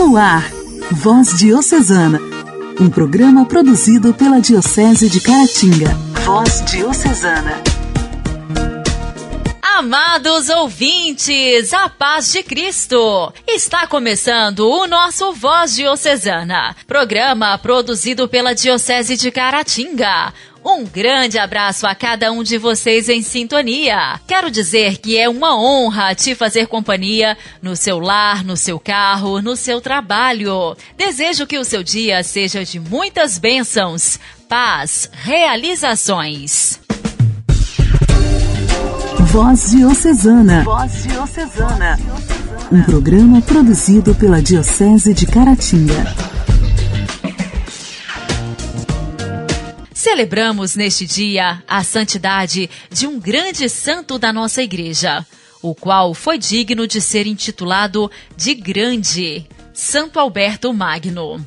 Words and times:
No 0.00 0.16
ar, 0.16 0.50
Voz 0.92 1.38
Diocesana, 1.38 2.18
um 2.80 2.88
programa 2.88 3.44
produzido 3.44 4.14
pela 4.14 4.40
Diocese 4.40 5.10
de 5.10 5.20
Caratinga. 5.20 5.90
Voz 6.24 6.64
Diocesana. 6.64 7.62
Amados 9.60 10.48
ouvintes, 10.48 11.74
a 11.74 11.90
paz 11.90 12.32
de 12.32 12.42
Cristo! 12.42 13.30
Está 13.46 13.86
começando 13.86 14.60
o 14.60 14.86
nosso 14.86 15.34
Voz 15.34 15.74
Diocesana, 15.74 16.74
programa 16.86 17.58
produzido 17.58 18.26
pela 18.26 18.54
Diocese 18.54 19.18
de 19.18 19.30
Caratinga. 19.30 20.32
Um 20.64 20.84
grande 20.84 21.38
abraço 21.38 21.86
a 21.86 21.94
cada 21.94 22.30
um 22.30 22.42
de 22.42 22.58
vocês 22.58 23.08
em 23.08 23.22
sintonia. 23.22 24.20
Quero 24.26 24.50
dizer 24.50 24.98
que 24.98 25.16
é 25.16 25.28
uma 25.28 25.58
honra 25.58 26.14
te 26.14 26.34
fazer 26.34 26.66
companhia 26.66 27.36
no 27.62 27.74
seu 27.74 27.98
lar, 27.98 28.44
no 28.44 28.56
seu 28.56 28.78
carro, 28.78 29.40
no 29.40 29.56
seu 29.56 29.80
trabalho. 29.80 30.76
Desejo 30.98 31.46
que 31.46 31.58
o 31.58 31.64
seu 31.64 31.82
dia 31.82 32.22
seja 32.22 32.62
de 32.64 32.78
muitas 32.78 33.38
bênçãos, 33.38 34.20
paz, 34.48 35.10
realizações. 35.12 36.78
Voz 39.32 39.70
Diocesana. 39.70 40.62
Voz 40.64 41.04
Diocesana. 41.04 41.98
Um 42.70 42.82
programa 42.82 43.40
produzido 43.40 44.14
pela 44.14 44.42
Diocese 44.42 45.14
de 45.14 45.24
Caratinga. 45.26 46.39
Celebramos 50.00 50.76
neste 50.76 51.04
dia 51.04 51.62
a 51.68 51.84
santidade 51.84 52.70
de 52.90 53.06
um 53.06 53.20
grande 53.20 53.68
santo 53.68 54.18
da 54.18 54.32
nossa 54.32 54.62
igreja, 54.62 55.26
o 55.60 55.74
qual 55.74 56.14
foi 56.14 56.38
digno 56.38 56.86
de 56.86 57.02
ser 57.02 57.26
intitulado 57.26 58.10
de 58.34 58.54
Grande, 58.54 59.46
Santo 59.74 60.18
Alberto 60.18 60.72
Magno. 60.72 61.44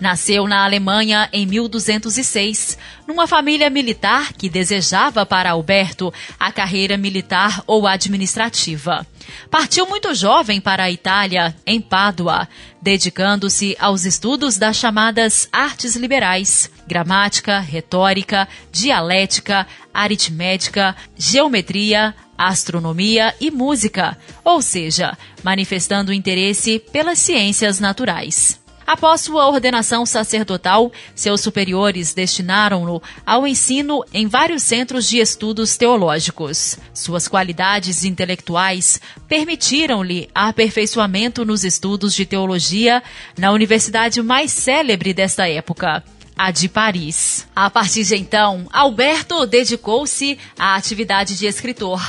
Nasceu 0.00 0.46
na 0.48 0.64
Alemanha 0.64 1.28
em 1.32 1.44
1206, 1.44 2.78
numa 3.06 3.26
família 3.26 3.68
militar 3.68 4.32
que 4.32 4.48
desejava 4.48 5.26
para 5.26 5.50
Alberto 5.50 6.12
a 6.38 6.50
carreira 6.50 6.96
militar 6.96 7.62
ou 7.66 7.86
administrativa. 7.86 9.06
Partiu 9.50 9.86
muito 9.86 10.14
jovem 10.14 10.60
para 10.60 10.84
a 10.84 10.90
Itália, 10.90 11.54
em 11.66 11.80
Pádua, 11.80 12.48
dedicando-se 12.80 13.76
aos 13.78 14.04
estudos 14.04 14.56
das 14.56 14.76
chamadas 14.76 15.48
artes 15.52 15.94
liberais, 15.96 16.70
gramática, 16.86 17.58
retórica, 17.60 18.48
dialética, 18.72 19.66
aritmética, 19.92 20.96
geometria, 21.16 22.14
astronomia 22.38 23.34
e 23.38 23.50
música, 23.50 24.16
ou 24.42 24.62
seja, 24.62 25.16
manifestando 25.42 26.12
interesse 26.12 26.78
pelas 26.90 27.18
ciências 27.18 27.78
naturais. 27.78 28.59
Após 28.90 29.20
sua 29.20 29.46
ordenação 29.46 30.04
sacerdotal, 30.04 30.90
seus 31.14 31.42
superiores 31.42 32.12
destinaram-no 32.12 33.00
ao 33.24 33.46
ensino 33.46 34.04
em 34.12 34.26
vários 34.26 34.64
centros 34.64 35.08
de 35.08 35.18
estudos 35.18 35.76
teológicos. 35.76 36.76
Suas 36.92 37.28
qualidades 37.28 38.04
intelectuais 38.04 39.00
permitiram-lhe 39.28 40.28
aperfeiçoamento 40.34 41.44
nos 41.44 41.62
estudos 41.62 42.12
de 42.12 42.26
teologia 42.26 43.00
na 43.38 43.52
universidade 43.52 44.20
mais 44.22 44.50
célebre 44.50 45.14
desta 45.14 45.48
época, 45.48 46.02
a 46.36 46.50
de 46.50 46.68
Paris. 46.68 47.46
A 47.54 47.70
partir 47.70 48.02
de 48.02 48.16
então, 48.16 48.66
Alberto 48.72 49.46
dedicou-se 49.46 50.36
à 50.58 50.74
atividade 50.74 51.38
de 51.38 51.46
escritor. 51.46 52.02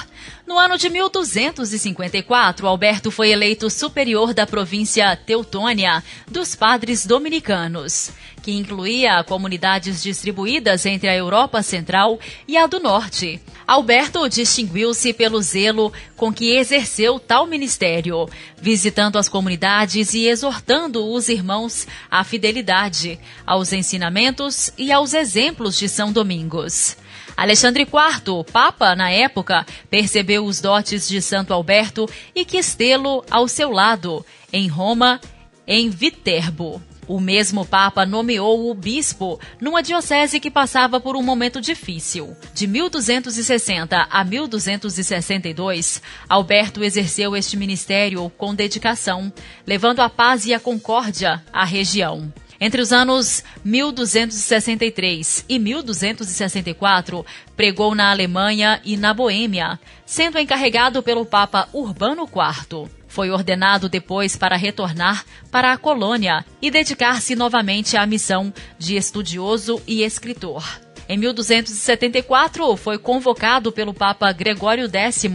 No 0.45 0.57
ano 0.57 0.77
de 0.77 0.89
1254, 0.89 2.67
Alberto 2.67 3.11
foi 3.11 3.29
eleito 3.29 3.69
superior 3.69 4.33
da 4.33 4.45
província 4.45 5.15
Teutônia 5.15 6.03
dos 6.29 6.55
Padres 6.55 7.05
Dominicanos, 7.05 8.11
que 8.41 8.51
incluía 8.51 9.23
comunidades 9.23 10.01
distribuídas 10.01 10.85
entre 10.85 11.09
a 11.09 11.15
Europa 11.15 11.61
Central 11.61 12.19
e 12.47 12.57
a 12.57 12.67
do 12.67 12.79
Norte. 12.79 13.41
Alberto 13.65 14.27
distinguiu-se 14.27 15.13
pelo 15.13 15.41
zelo 15.41 15.93
com 16.17 16.33
que 16.33 16.57
exerceu 16.57 17.19
tal 17.19 17.47
ministério, 17.47 18.27
visitando 18.61 19.17
as 19.17 19.29
comunidades 19.29 20.13
e 20.13 20.27
exortando 20.27 21.05
os 21.09 21.29
irmãos 21.29 21.87
à 22.09 22.23
fidelidade, 22.23 23.19
aos 23.45 23.71
ensinamentos 23.71 24.73
e 24.77 24.91
aos 24.91 25.13
exemplos 25.13 25.77
de 25.77 25.87
São 25.87 26.11
Domingos. 26.11 26.97
Alexandre 27.41 27.81
IV, 27.81 28.43
Papa 28.53 28.95
na 28.95 29.09
época, 29.09 29.65
percebeu 29.89 30.45
os 30.45 30.61
dotes 30.61 31.07
de 31.07 31.19
Santo 31.19 31.51
Alberto 31.51 32.07
e 32.35 32.45
quis 32.45 32.75
tê-lo 32.75 33.25
ao 33.31 33.47
seu 33.47 33.71
lado, 33.71 34.23
em 34.53 34.67
Roma, 34.67 35.19
em 35.65 35.89
Viterbo. 35.89 36.79
O 37.07 37.19
mesmo 37.19 37.65
Papa 37.65 38.05
nomeou 38.05 38.69
o 38.69 38.75
bispo 38.75 39.39
numa 39.59 39.81
diocese 39.81 40.39
que 40.39 40.51
passava 40.51 40.99
por 40.99 41.15
um 41.15 41.23
momento 41.23 41.59
difícil. 41.59 42.37
De 42.53 42.67
1260 42.67 44.07
a 44.07 44.23
1262, 44.23 45.99
Alberto 46.29 46.83
exerceu 46.83 47.35
este 47.35 47.57
ministério 47.57 48.31
com 48.37 48.53
dedicação, 48.53 49.33
levando 49.65 50.01
a 50.01 50.09
paz 50.11 50.45
e 50.45 50.53
a 50.53 50.59
concórdia 50.59 51.43
à 51.51 51.65
região. 51.65 52.31
Entre 52.63 52.79
os 52.79 52.93
anos 52.93 53.43
1263 53.65 55.45
e 55.49 55.57
1264, 55.57 57.25
pregou 57.57 57.95
na 57.95 58.11
Alemanha 58.11 58.79
e 58.85 58.95
na 58.95 59.15
Boêmia, 59.15 59.79
sendo 60.05 60.37
encarregado 60.37 61.01
pelo 61.01 61.25
Papa 61.25 61.67
Urbano 61.73 62.21
IV. 62.21 62.87
Foi 63.07 63.31
ordenado 63.31 63.89
depois 63.89 64.37
para 64.37 64.55
retornar 64.55 65.25
para 65.49 65.73
a 65.73 65.77
colônia 65.77 66.45
e 66.61 66.69
dedicar-se 66.69 67.35
novamente 67.35 67.97
à 67.97 68.05
missão 68.05 68.53
de 68.77 68.95
estudioso 68.95 69.81
e 69.87 70.03
escritor. 70.03 70.63
Em 71.09 71.17
1274, 71.17 72.77
foi 72.77 72.97
convocado 72.97 73.71
pelo 73.71 73.93
Papa 73.93 74.31
Gregório 74.31 74.89
X 74.89 75.25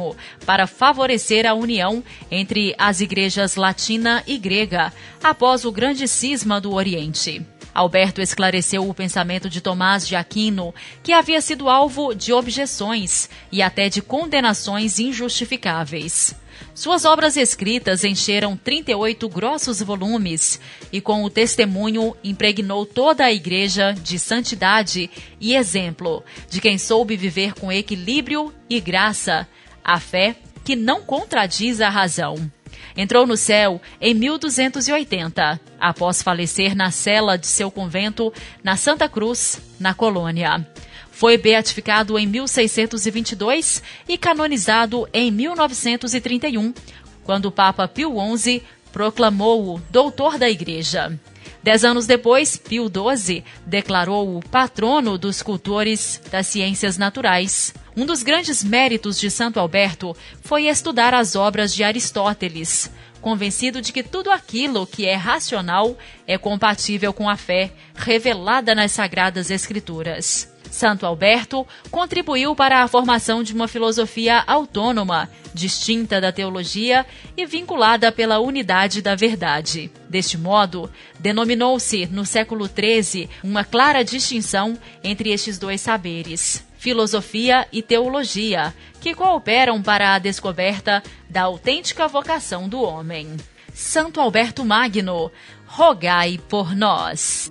para 0.44 0.66
favorecer 0.66 1.46
a 1.46 1.54
união 1.54 2.02
entre 2.30 2.74
as 2.78 3.00
igrejas 3.00 3.56
latina 3.56 4.22
e 4.26 4.38
grega, 4.38 4.92
após 5.22 5.64
o 5.64 5.72
grande 5.72 6.08
cisma 6.08 6.60
do 6.60 6.72
Oriente. 6.72 7.44
Alberto 7.76 8.22
esclareceu 8.22 8.88
o 8.88 8.94
pensamento 8.94 9.50
de 9.50 9.60
Tomás 9.60 10.08
de 10.08 10.16
Aquino, 10.16 10.74
que 11.02 11.12
havia 11.12 11.42
sido 11.42 11.68
alvo 11.68 12.14
de 12.14 12.32
objeções 12.32 13.28
e 13.52 13.60
até 13.60 13.90
de 13.90 14.00
condenações 14.00 14.98
injustificáveis. 14.98 16.34
Suas 16.74 17.04
obras 17.04 17.36
escritas 17.36 18.04
encheram 18.04 18.56
38 18.56 19.28
grossos 19.28 19.80
volumes 19.80 20.60
e, 20.92 21.00
com 21.00 21.24
o 21.24 21.30
testemunho, 21.30 22.14
impregnou 22.22 22.84
toda 22.84 23.24
a 23.24 23.32
Igreja 23.32 23.92
de 23.92 24.18
santidade 24.18 25.10
e 25.40 25.54
exemplo 25.54 26.22
de 26.48 26.60
quem 26.60 26.78
soube 26.78 27.16
viver 27.16 27.54
com 27.54 27.72
equilíbrio 27.72 28.52
e 28.68 28.80
graça, 28.80 29.48
a 29.82 29.98
fé 29.98 30.36
que 30.64 30.76
não 30.76 31.00
contradiz 31.00 31.80
a 31.80 31.88
razão. 31.88 32.50
Entrou 32.96 33.26
no 33.26 33.36
céu 33.36 33.80
em 34.00 34.14
1280, 34.14 35.60
após 35.78 36.22
falecer 36.22 36.74
na 36.74 36.90
cela 36.90 37.36
de 37.36 37.46
seu 37.46 37.70
convento 37.70 38.32
na 38.64 38.76
Santa 38.76 39.08
Cruz, 39.08 39.60
na 39.78 39.94
colônia. 39.94 40.66
Foi 41.16 41.38
beatificado 41.38 42.18
em 42.18 42.26
1622 42.26 43.82
e 44.06 44.18
canonizado 44.18 45.08
em 45.14 45.30
1931, 45.30 46.74
quando 47.24 47.46
o 47.46 47.50
Papa 47.50 47.88
Pio 47.88 48.12
XI 48.36 48.62
proclamou-o 48.92 49.80
doutor 49.90 50.36
da 50.36 50.50
Igreja. 50.50 51.18
Dez 51.62 51.86
anos 51.86 52.06
depois, 52.06 52.58
Pio 52.58 52.92
XII 52.92 53.42
declarou-o 53.64 54.46
patrono 54.50 55.16
dos 55.16 55.40
cultores 55.40 56.20
das 56.30 56.48
ciências 56.48 56.98
naturais. 56.98 57.72
Um 57.96 58.04
dos 58.04 58.22
grandes 58.22 58.62
méritos 58.62 59.18
de 59.18 59.30
Santo 59.30 59.58
Alberto 59.58 60.14
foi 60.42 60.66
estudar 60.66 61.14
as 61.14 61.34
obras 61.34 61.74
de 61.74 61.82
Aristóteles, 61.82 62.90
convencido 63.22 63.80
de 63.80 63.90
que 63.90 64.02
tudo 64.02 64.30
aquilo 64.30 64.86
que 64.86 65.06
é 65.06 65.14
racional 65.14 65.96
é 66.26 66.36
compatível 66.36 67.14
com 67.14 67.26
a 67.26 67.38
fé 67.38 67.72
revelada 67.94 68.74
nas 68.74 68.92
Sagradas 68.92 69.50
Escrituras. 69.50 70.54
Santo 70.76 71.06
Alberto 71.06 71.66
contribuiu 71.90 72.54
para 72.54 72.82
a 72.82 72.88
formação 72.88 73.42
de 73.42 73.54
uma 73.54 73.66
filosofia 73.66 74.44
autônoma, 74.46 75.30
distinta 75.54 76.20
da 76.20 76.30
teologia 76.30 77.06
e 77.34 77.46
vinculada 77.46 78.12
pela 78.12 78.40
unidade 78.40 79.00
da 79.00 79.14
verdade. 79.14 79.90
Deste 80.06 80.36
modo, 80.36 80.90
denominou-se, 81.18 82.04
no 82.12 82.26
século 82.26 82.68
XIII, 82.68 83.26
uma 83.42 83.64
clara 83.64 84.04
distinção 84.04 84.78
entre 85.02 85.32
estes 85.32 85.58
dois 85.58 85.80
saberes 85.80 86.62
filosofia 86.78 87.66
e 87.72 87.82
teologia, 87.82 88.72
que 89.00 89.14
cooperam 89.14 89.82
para 89.82 90.14
a 90.14 90.18
descoberta 90.18 91.02
da 91.28 91.42
autêntica 91.44 92.06
vocação 92.06 92.68
do 92.68 92.80
homem. 92.82 93.34
Santo 93.72 94.20
Alberto 94.20 94.62
Magno, 94.62 95.32
rogai 95.66 96.38
por 96.48 96.76
nós. 96.76 97.50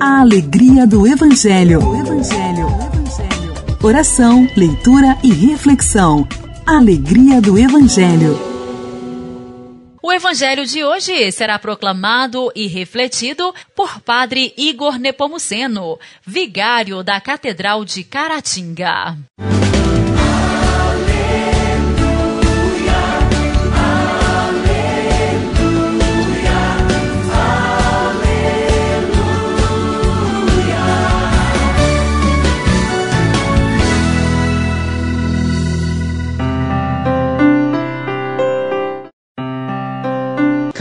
A 0.00 0.20
alegria 0.20 0.86
do 0.86 1.06
Evangelho. 1.06 1.80
Evangelho. 1.80 2.66
Evangelho. 2.66 3.78
Oração, 3.82 4.48
leitura 4.56 5.18
e 5.22 5.32
reflexão. 5.32 6.26
Alegria 6.66 7.40
do 7.40 7.58
Evangelho. 7.58 8.38
O 10.02 10.12
evangelho 10.12 10.66
de 10.66 10.84
hoje 10.84 11.30
será 11.30 11.58
proclamado 11.58 12.50
e 12.54 12.66
refletido 12.66 13.54
por 13.74 14.00
Padre 14.00 14.52
Igor 14.56 14.98
Nepomuceno, 14.98 15.98
vigário 16.26 17.02
da 17.02 17.20
Catedral 17.20 17.84
de 17.84 18.02
Caratinga. 18.02 19.16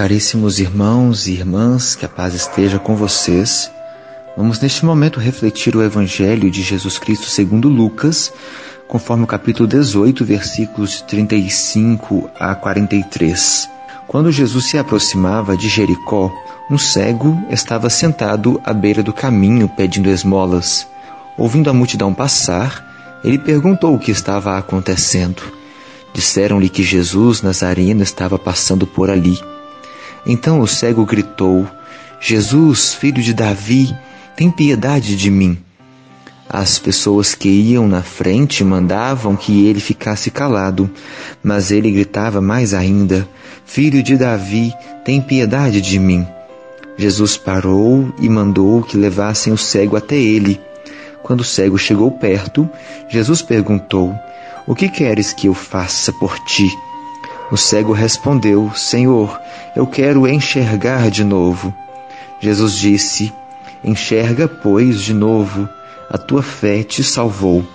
Caríssimos 0.02 0.60
irmãos 0.60 1.28
e 1.28 1.34
irmãs, 1.34 1.94
que 1.94 2.04
a 2.04 2.10
paz 2.10 2.34
esteja 2.34 2.80
com 2.80 2.96
vocês. 2.96 3.72
Vamos 4.36 4.60
neste 4.60 4.84
momento 4.84 5.20
refletir 5.20 5.76
o 5.76 5.84
Evangelho 5.84 6.50
de 6.50 6.64
Jesus 6.64 6.98
Cristo 6.98 7.28
segundo 7.28 7.70
Lucas, 7.70 8.34
conforme 8.88 9.26
o 9.26 9.28
capítulo 9.28 9.70
18, 9.70 10.26
versículos 10.26 11.02
35 11.02 12.32
a 12.40 12.56
43. 12.56 13.70
Quando 14.08 14.32
Jesus 14.32 14.66
se 14.66 14.80
aproximava 14.80 15.56
de 15.56 15.70
Jericó, 15.70 16.34
um 16.68 16.80
cego 16.80 17.40
estava 17.52 17.88
sentado 17.88 18.60
à 18.66 18.74
beira 18.74 19.04
do 19.04 19.14
caminho 19.14 19.70
pedindo 19.70 20.10
esmolas. 20.10 20.88
Ouvindo 21.38 21.70
a 21.70 21.74
multidão 21.74 22.12
passar, 22.12 23.20
ele 23.24 23.38
perguntou 23.38 23.94
o 23.94 24.00
que 24.00 24.10
estava 24.10 24.58
acontecendo. 24.58 25.44
Disseram-lhe 26.12 26.70
que 26.70 26.82
Jesus 26.82 27.44
Nazareno 27.44 28.02
estava 28.02 28.40
passando 28.40 28.88
por 28.88 29.08
ali. 29.08 29.51
Então 30.26 30.60
o 30.60 30.68
cego 30.68 31.06
gritou: 31.06 31.68
Jesus, 32.20 32.94
filho 32.94 33.22
de 33.22 33.34
Davi, 33.34 33.96
tem 34.36 34.52
piedade 34.52 35.16
de 35.16 35.30
mim. 35.30 35.58
As 36.54 36.78
pessoas 36.78 37.34
que 37.34 37.48
iam 37.48 37.88
na 37.88 38.04
frente 38.04 38.64
mandavam 38.64 39.36
que 39.36 39.66
ele 39.66 39.80
ficasse 39.80 40.30
calado, 40.30 40.90
mas 41.42 41.72
ele 41.72 41.90
gritava 41.90 42.42
mais 42.42 42.74
ainda: 42.74 43.28
Filho 43.66 44.04
de 44.04 44.18
Davi, 44.18 44.74
tem 45.06 45.22
piedade 45.22 45.80
de 45.80 45.98
mim. 45.98 46.28
Jesus 46.98 47.38
parou 47.38 48.14
e 48.20 48.28
mandou 48.28 48.84
que 48.84 48.98
levassem 48.98 49.54
o 49.54 49.58
cego 49.58 49.96
até 49.96 50.16
ele. 50.16 50.60
Quando 51.24 51.40
o 51.40 51.46
cego 51.46 51.78
chegou 51.78 52.12
perto, 52.12 52.70
Jesus 53.10 53.42
perguntou: 53.42 54.14
O 54.68 54.76
que 54.76 54.90
queres 54.90 55.32
que 55.34 55.48
eu 55.48 55.54
faça 55.54 56.12
por 56.12 56.38
ti? 56.40 56.70
O 57.52 57.58
cego 57.58 57.92
respondeu: 57.92 58.72
Senhor, 58.74 59.40
eu 59.76 59.86
quero 59.86 60.26
enxergar 60.26 61.12
de 61.12 61.24
novo. 61.24 61.74
Jesus 62.40 62.74
disse: 62.74 63.34
Enxerga, 63.84 64.48
pois, 64.48 65.02
de 65.02 65.14
novo, 65.14 65.68
a 66.10 66.18
tua 66.18 66.42
fé 66.42 66.82
te 66.82 67.04
salvou. 67.04 67.66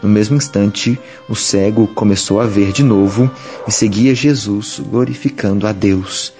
No 0.00 0.08
mesmo 0.08 0.36
instante, 0.36 0.98
o 1.28 1.34
cego 1.34 1.88
começou 1.88 2.40
a 2.40 2.46
ver 2.46 2.70
de 2.70 2.84
novo 2.84 3.28
e 3.66 3.72
seguia 3.72 4.14
Jesus, 4.14 4.80
glorificando 4.80 5.66
a 5.66 5.72
Deus. 5.72 6.32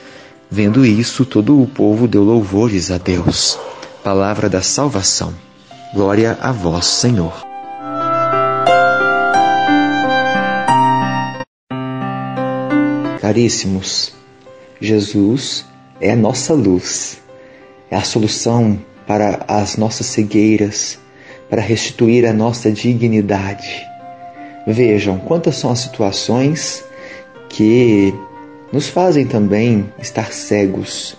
Vendo 0.48 0.86
isso, 0.86 1.25
todo 1.25 1.60
o 1.60 1.66
povo 1.66 2.06
deu 2.06 2.22
louvores 2.22 2.90
a 2.92 2.98
Deus. 2.98 3.58
Palavra 4.04 4.48
da 4.48 4.62
salvação. 4.62 5.34
Glória 5.92 6.38
a 6.40 6.52
vós, 6.52 6.86
Senhor. 6.86 7.48
Caríssimos, 13.28 14.14
Jesus 14.80 15.62
é 16.00 16.12
a 16.12 16.16
nossa 16.16 16.54
luz, 16.54 17.20
é 17.90 17.96
a 17.96 18.00
solução 18.00 18.78
para 19.06 19.44
as 19.46 19.76
nossas 19.76 20.06
cegueiras, 20.06 20.98
para 21.50 21.60
restituir 21.60 22.25
a 22.25 22.32
nossa 22.32 22.72
dignidade. 22.72 23.86
Vejam 24.66 25.19
quantas 25.19 25.56
são 25.56 25.70
as 25.70 25.80
situações 25.80 26.82
que 27.50 28.14
nos 28.72 28.88
fazem 28.88 29.26
também 29.26 29.92
estar 29.98 30.32
cegos, 30.32 31.14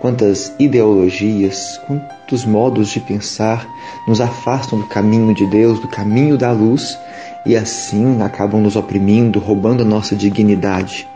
quantas 0.00 0.52
ideologias, 0.58 1.80
quantos 1.86 2.44
modos 2.44 2.90
de 2.90 3.00
pensar 3.00 3.66
nos 4.06 4.20
afastam 4.20 4.80
do 4.80 4.86
caminho 4.86 5.34
de 5.34 5.46
Deus, 5.46 5.80
do 5.80 5.88
caminho 5.88 6.36
da 6.36 6.52
luz 6.52 6.98
e 7.46 7.56
assim 7.56 8.20
acabam 8.20 8.60
nos 8.60 8.76
oprimindo, 8.76 9.38
roubando 9.38 9.82
a 9.82 9.86
nossa 9.86 10.14
dignidade. 10.14 11.10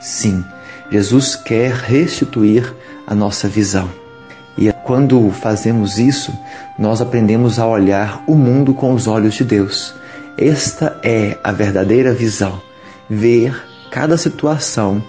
Sim, 0.00 0.44
Jesus 0.90 1.36
quer 1.36 1.72
restituir 1.72 2.74
a 3.06 3.14
nossa 3.14 3.46
visão. 3.46 3.88
E 4.56 4.72
quando 4.84 5.30
fazemos 5.30 5.98
isso, 5.98 6.32
nós 6.78 7.00
aprendemos 7.00 7.58
a 7.58 7.66
olhar 7.66 8.24
o 8.26 8.34
mundo 8.34 8.74
com 8.74 8.92
os 8.92 9.06
olhos 9.06 9.34
de 9.34 9.44
Deus. 9.44 9.94
Esta 10.36 10.98
é 11.02 11.38
a 11.44 11.52
verdadeira 11.52 12.12
visão. 12.12 12.60
Ver 13.08 13.54
cada 13.90 14.16
situação, 14.16 15.02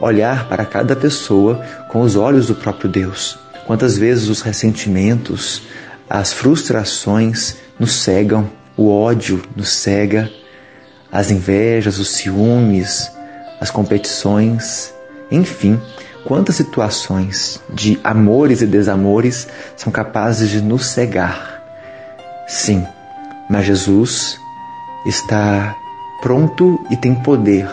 olhar 0.00 0.48
para 0.48 0.64
cada 0.64 0.96
pessoa 0.96 1.64
com 1.88 2.00
os 2.02 2.16
olhos 2.16 2.48
do 2.48 2.54
próprio 2.54 2.90
Deus. 2.90 3.38
Quantas 3.66 3.96
vezes 3.96 4.28
os 4.28 4.42
ressentimentos, 4.42 5.62
as 6.10 6.32
frustrações 6.32 7.56
nos 7.78 7.92
cegam, 7.92 8.50
o 8.76 8.90
ódio 8.90 9.42
nos 9.56 9.70
cega, 9.70 10.30
as 11.10 11.30
invejas, 11.30 11.98
os 11.98 12.08
ciúmes, 12.08 13.10
as 13.64 13.70
competições, 13.70 14.94
enfim, 15.30 15.80
quantas 16.22 16.56
situações 16.56 17.62
de 17.72 17.98
amores 18.04 18.60
e 18.60 18.66
desamores 18.66 19.48
são 19.74 19.90
capazes 19.90 20.50
de 20.50 20.60
nos 20.60 20.84
cegar. 20.84 21.62
Sim, 22.46 22.86
mas 23.48 23.64
Jesus 23.64 24.38
está 25.06 25.74
pronto 26.20 26.78
e 26.90 26.96
tem 26.98 27.14
poder 27.14 27.66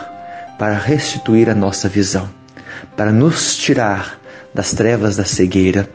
para 0.58 0.78
restituir 0.78 1.50
a 1.50 1.56
nossa 1.56 1.90
visão, 1.90 2.30
para 2.96 3.12
nos 3.12 3.58
tirar 3.58 4.18
das 4.54 4.72
trevas 4.72 5.18
da 5.18 5.26
cegueira. 5.26 5.90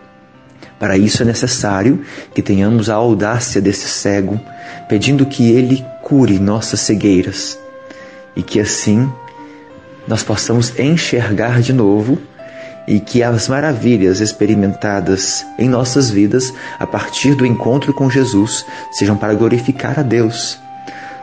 Para 0.78 0.98
isso 0.98 1.22
é 1.22 1.24
necessário 1.24 2.04
que 2.34 2.42
tenhamos 2.42 2.90
a 2.90 2.96
audácia 2.96 3.62
desse 3.62 3.88
cego, 3.88 4.38
pedindo 4.90 5.24
que 5.24 5.50
ele 5.52 5.82
cure 6.02 6.38
nossas 6.38 6.80
cegueiras 6.80 7.58
e 8.36 8.42
que 8.42 8.60
assim 8.60 9.10
nós 10.06 10.22
possamos 10.22 10.78
enxergar 10.78 11.60
de 11.60 11.72
novo 11.72 12.18
e 12.86 13.00
que 13.00 13.22
as 13.22 13.48
maravilhas 13.48 14.20
experimentadas 14.20 15.44
em 15.58 15.68
nossas 15.68 16.08
vidas 16.08 16.52
a 16.78 16.86
partir 16.86 17.34
do 17.34 17.44
encontro 17.44 17.92
com 17.92 18.08
Jesus 18.08 18.64
sejam 18.92 19.16
para 19.16 19.34
glorificar 19.34 19.98
a 19.98 20.02
Deus. 20.02 20.58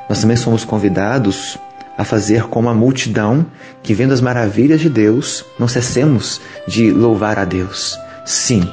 Nós 0.09 0.19
também 0.19 0.35
somos 0.35 0.65
convidados 0.65 1.57
a 1.97 2.03
fazer 2.03 2.43
como 2.43 2.69
a 2.69 2.73
multidão 2.73 3.45
que, 3.81 3.93
vendo 3.93 4.13
as 4.13 4.21
maravilhas 4.21 4.81
de 4.81 4.89
Deus, 4.89 5.45
não 5.57 5.67
cessemos 5.67 6.41
de 6.67 6.91
louvar 6.91 7.39
a 7.39 7.45
Deus. 7.45 7.97
Sim, 8.25 8.69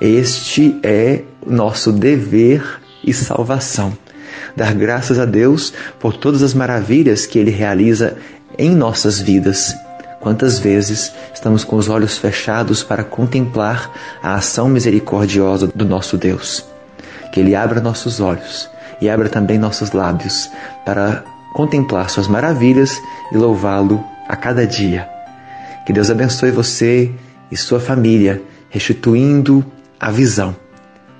este 0.00 0.78
é 0.82 1.22
nosso 1.44 1.90
dever 1.90 2.80
e 3.02 3.12
salvação. 3.12 3.92
Dar 4.56 4.74
graças 4.74 5.18
a 5.18 5.24
Deus 5.24 5.72
por 5.98 6.16
todas 6.16 6.42
as 6.42 6.54
maravilhas 6.54 7.26
que 7.26 7.38
Ele 7.38 7.50
realiza 7.50 8.16
em 8.58 8.70
nossas 8.70 9.20
vidas. 9.20 9.74
Quantas 10.20 10.58
vezes 10.58 11.12
estamos 11.32 11.64
com 11.64 11.76
os 11.76 11.88
olhos 11.88 12.18
fechados 12.18 12.82
para 12.82 13.02
contemplar 13.02 13.90
a 14.22 14.34
ação 14.34 14.68
misericordiosa 14.68 15.66
do 15.74 15.84
nosso 15.84 16.18
Deus? 16.18 16.64
Que 17.32 17.40
Ele 17.40 17.54
abra 17.54 17.80
nossos 17.80 18.20
olhos 18.20 18.68
e 19.00 19.08
abra 19.08 19.28
também 19.28 19.58
nossos 19.58 19.92
lábios 19.92 20.50
para 20.84 21.24
contemplar 21.54 22.10
Suas 22.10 22.28
maravilhas 22.28 23.00
e 23.32 23.36
louvá-lo 23.36 24.04
a 24.28 24.36
cada 24.36 24.66
dia. 24.66 25.08
Que 25.86 25.92
Deus 25.92 26.10
abençoe 26.10 26.50
você 26.50 27.10
e 27.50 27.56
sua 27.56 27.80
família, 27.80 28.42
restituindo 28.68 29.64
a 29.98 30.10
visão. 30.10 30.54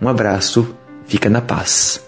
Um 0.00 0.09
abraço, 0.09 0.75
fica 1.07 1.29
na 1.29 1.40
paz. 1.40 2.00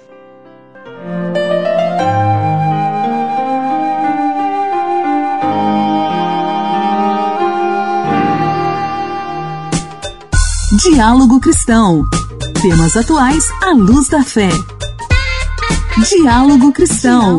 Diálogo 10.78 11.38
Cristão. 11.38 12.02
Temas 12.62 12.96
atuais 12.96 13.44
à 13.62 13.72
luz 13.72 14.08
da 14.08 14.24
fé. 14.24 14.48
Diálogo 16.08 16.72
Cristão. 16.72 17.36